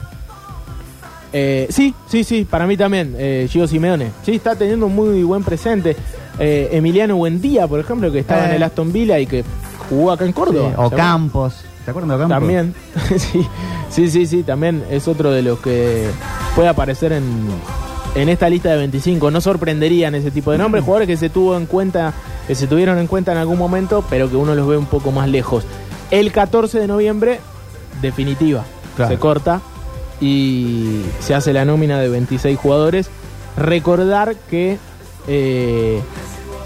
Eh, 1.31 1.67
sí, 1.69 1.95
sí, 2.07 2.23
sí, 2.23 2.45
para 2.47 2.67
mí 2.67 2.77
también, 2.77 3.15
Gio 3.49 3.67
Simeone. 3.67 4.11
Sí, 4.23 4.35
está 4.35 4.55
teniendo 4.55 4.85
un 4.85 4.95
muy 4.95 5.23
buen 5.23 5.43
presente. 5.43 5.95
Eh, 6.39 6.69
Emiliano 6.71 7.15
Buendía, 7.15 7.67
por 7.67 7.79
ejemplo, 7.79 8.11
que 8.11 8.19
estaba 8.19 8.45
en 8.45 8.55
el 8.55 8.63
Aston 8.63 8.91
Villa 8.91 9.19
y 9.19 9.27
que 9.27 9.43
jugó 9.89 10.11
acá 10.11 10.25
en 10.25 10.33
Córdoba. 10.33 10.69
Sí, 10.69 10.75
¿se 10.75 10.81
O? 10.81 10.89
Campos. 10.91 11.55
¿Te 11.85 11.91
acuerdas 11.91 12.19
de? 12.19 12.27
También, 12.27 12.73
sí, 13.17 13.45
sí, 13.89 14.09
sí, 14.09 14.25
sí, 14.25 14.43
también 14.43 14.83
es 14.89 15.07
otro 15.07 15.31
de 15.31 15.41
los 15.41 15.59
que 15.59 16.07
puede 16.55 16.69
aparecer 16.69 17.11
en, 17.11 17.23
en 18.15 18.29
esta 18.29 18.49
lista 18.49 18.69
de 18.69 18.77
25. 18.77 19.31
No 19.31 19.41
sorprenderían 19.41 20.15
ese 20.15 20.31
tipo 20.31 20.51
de 20.51 20.57
nombres, 20.57 20.83
jugadores 20.83 21.07
que 21.07 21.17
se 21.17 21.29
tuvo 21.29 21.57
en 21.57 21.65
cuenta, 21.65 22.13
que 22.47 22.55
se 22.55 22.67
tuvieron 22.67 22.97
en 22.99 23.07
cuenta 23.07 23.31
en 23.33 23.37
algún 23.37 23.57
momento, 23.57 24.03
pero 24.09 24.29
que 24.29 24.35
uno 24.37 24.55
los 24.55 24.67
ve 24.67 24.77
un 24.77 24.85
poco 24.85 25.11
más 25.11 25.27
lejos. 25.27 25.65
El 26.11 26.31
14 26.31 26.79
de 26.79 26.87
noviembre, 26.87 27.39
definitiva, 28.01 28.63
Claro. 28.95 29.11
se 29.11 29.19
corta 29.19 29.61
y 30.21 31.01
se 31.19 31.33
hace 31.35 31.51
la 31.51 31.65
nómina 31.65 31.99
de 31.99 32.07
26 32.09 32.57
jugadores. 32.57 33.09
Recordar 33.57 34.35
que 34.49 34.77
eh, 35.27 35.99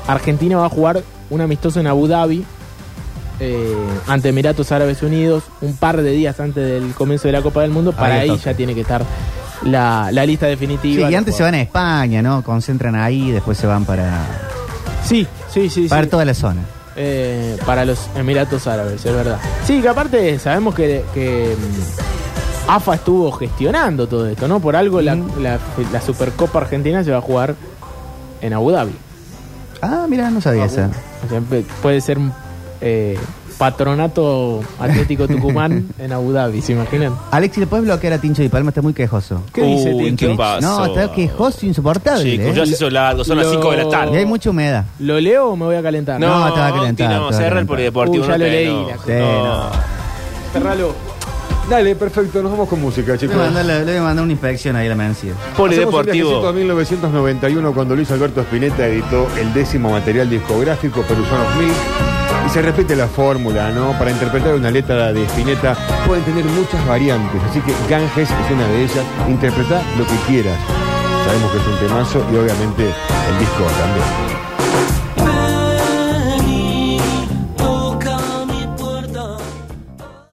Argentina 0.08 0.58
va 0.58 0.66
a 0.66 0.70
jugar 0.70 1.02
un 1.30 1.42
amistoso 1.42 1.80
en 1.80 1.88
Abu 1.88 2.08
Dhabi 2.08 2.46
eh, 3.39 3.76
ante 4.08 4.30
Emiratos 4.30 4.71
Árabes 4.71 5.02
Unidos 5.04 5.43
un 5.62 5.76
par 5.78 6.02
de 6.02 6.12
días 6.12 6.39
antes 6.39 6.63
del 6.65 6.93
comienzo 6.93 7.28
de 7.28 7.32
la 7.34 7.41
Copa 7.41 7.62
del 7.62 7.71
Mundo. 7.71 7.91
Para 7.91 8.15
Ahí 8.15 8.38
ya 8.43 8.54
tiene 8.54 8.73
que 8.76 8.82
estar 8.82 9.04
la, 9.63 10.10
la 10.12 10.26
lista 10.26 10.45
Sí, 10.45 10.50
definitiva. 10.52 11.08
y 11.08 11.12
Los 11.12 11.17
antes 11.17 11.36
se 11.36 11.43
van 11.43 11.54
a 11.56 11.62
España, 11.62 12.21
¿no? 12.21 12.43
Concentran 12.43 12.95
ahí, 12.95 13.32
después 13.32 13.58
se 13.58 13.67
van 13.67 13.86
para. 13.86 14.21
Sí, 15.06 15.26
sí, 15.52 15.69
sí. 15.69 15.88
para 15.88 16.04
sí. 16.04 16.10
toda 16.10 16.26
la 16.26 16.34
zona. 16.34 16.62
Eh, 16.95 17.58
para 17.65 17.86
los 17.86 18.10
Emiratos 18.15 18.65
Árabes, 18.67 19.06
es 19.06 19.13
verdad. 19.13 19.38
Sí, 19.65 19.82
que 19.82 19.88
aparte 19.88 20.39
sabemos 20.39 20.73
que, 20.73 21.04
que, 21.13 21.56
mm, 21.56 22.69
AFA 22.71 22.95
estuvo 22.95 23.32
gestionando 23.34 24.08
todo 24.08 24.28
esto, 24.28 24.47
¿no? 24.47 24.60
Por 24.60 24.76
algo 24.76 25.00
la, 25.02 25.15
la- 25.15 25.60
la 25.93 26.02
Supercopa 26.02 26.60
Argentina 26.60 27.04
se 27.04 27.12
va 27.12 27.19
a 27.19 27.21
jugar 27.21 27.54
en 28.41 28.54
Abu 28.54 28.71
Dhabi. 28.71 28.93
Ah, 29.82 30.06
mira, 30.10 30.30
no 30.32 30.41
sabía 30.41 30.65
esa. 30.65 30.89
O 31.26 31.30
sea, 31.30 31.39
pe- 31.39 31.65
puede 31.84 32.02
ser 32.02 32.17
eh, 32.82 33.18
patronato 33.58 34.62
Atlético 34.80 35.28
Tucumán 35.28 35.88
en 36.00 36.12
Abu 36.13 36.32
Dhabi, 36.32 36.62
¿se 36.62 36.74
imaginan? 36.74 37.13
Alexi, 37.32 37.60
¿le 37.60 37.68
puedes 37.68 37.86
bloquear 37.86 38.13
a 38.13 38.18
Tincho 38.20 38.44
y 38.44 38.50
Palma? 38.50 38.70
Está 38.70 38.82
muy 38.82 38.94
quejoso. 38.94 39.42
¿Qué 39.54 39.62
dice 39.63 39.94
Uy, 39.94 40.04
Tincho? 40.06 40.28
¿qué 40.28 40.36
pasó? 40.36 40.62
No, 40.62 40.86
está 40.86 41.12
quejoso, 41.12 41.66
insoportable. 41.66 42.24
Chicos, 42.32 42.46
¿eh? 42.48 42.54
ya 42.56 42.66
se 42.66 42.72
hizo 42.74 42.90
largo, 42.90 43.24
son 43.24 43.38
las 43.38 43.48
Lo- 43.48 43.54
5 43.54 43.72
de 43.72 43.78
la 43.78 43.84
Y 43.84 43.90
tarde. 43.90 44.18
hay 44.20 44.26
mucha 44.26 44.50
humedad. 44.52 44.86
¿Lo 45.00 45.20
leo 45.20 45.48
o 45.50 45.56
me 45.56 45.66
voy 45.66 45.76
a 45.76 45.82
calentar? 45.82 46.20
No, 46.20 46.28
No, 46.48 46.54
te 46.54 46.60
va 46.60 46.68
a 46.68 46.74
calentar, 46.74 47.10
No, 47.20 47.32
cerra 47.34 47.60
el 47.60 47.66
polideportivo. 47.66 48.24
Uh, 48.24 48.28
ya 48.28 48.32
no 48.34 48.38
lo 48.38 48.46
te- 48.46 48.52
leí, 48.52 48.68
no. 48.74 48.88
la 48.88 48.96
Sí, 48.98 49.12
No. 49.12 49.70
Cerralo. 50.54 50.94
Dale, 51.70 51.96
perfecto, 51.96 52.42
nos 52.42 52.52
vamos 52.52 52.70
con 52.70 52.80
música, 52.80 53.12
Le 53.12 53.18
chicos. 53.18 53.36
voy 53.36 53.46
a 53.46 53.50
mandar, 53.52 53.66
le 53.66 53.84
voy 53.92 53.96
a 53.98 54.04
mandar 54.04 54.24
una 54.24 54.32
inspección 54.32 54.78
ahí 54.78 54.86
a 54.86 54.90
la 54.92 54.96
Mencía. 54.96 55.34
Polideportivo. 55.58 56.48
A 56.48 56.54
1991 56.54 57.74
cuando 57.74 57.94
Luis 57.94 58.10
Alberto 58.12 58.40
Spinetta 58.42 58.88
editó 58.88 59.28
el 59.38 59.54
décimo 59.54 59.90
material 59.92 60.30
discográfico 60.30 61.02
Perusanos 61.02 61.56
Mil 61.58 61.72
y 62.45 62.50
se 62.50 62.62
repite 62.62 62.95
la 62.95 63.08
fórmula, 63.08 63.71
¿no? 63.71 63.91
Para 63.97 64.12
interpretar 64.12 64.56
una 64.56 64.71
letra 64.71 65.13
de 65.13 65.23
Spinetta 65.26 65.76
pueden 66.06 66.23
tener 66.23 66.45
muchas 66.45 66.86
variantes, 66.88 67.41
así 67.50 67.60
que 67.62 67.73
Ganges 67.89 68.30
es 68.30 68.52
una 68.52 68.67
de 68.67 68.84
ellas. 68.84 69.06
Interpreta 69.28 69.82
lo 69.97 70.06
que 70.06 70.15
quieras. 70.28 70.58
Sabemos 71.26 71.52
que 71.52 71.58
es 71.58 71.67
un 71.67 71.88
temazo 71.88 72.26
y 72.32 72.36
obviamente 72.38 72.84
el 72.84 73.39
disco 73.39 73.63
también. 73.80 74.27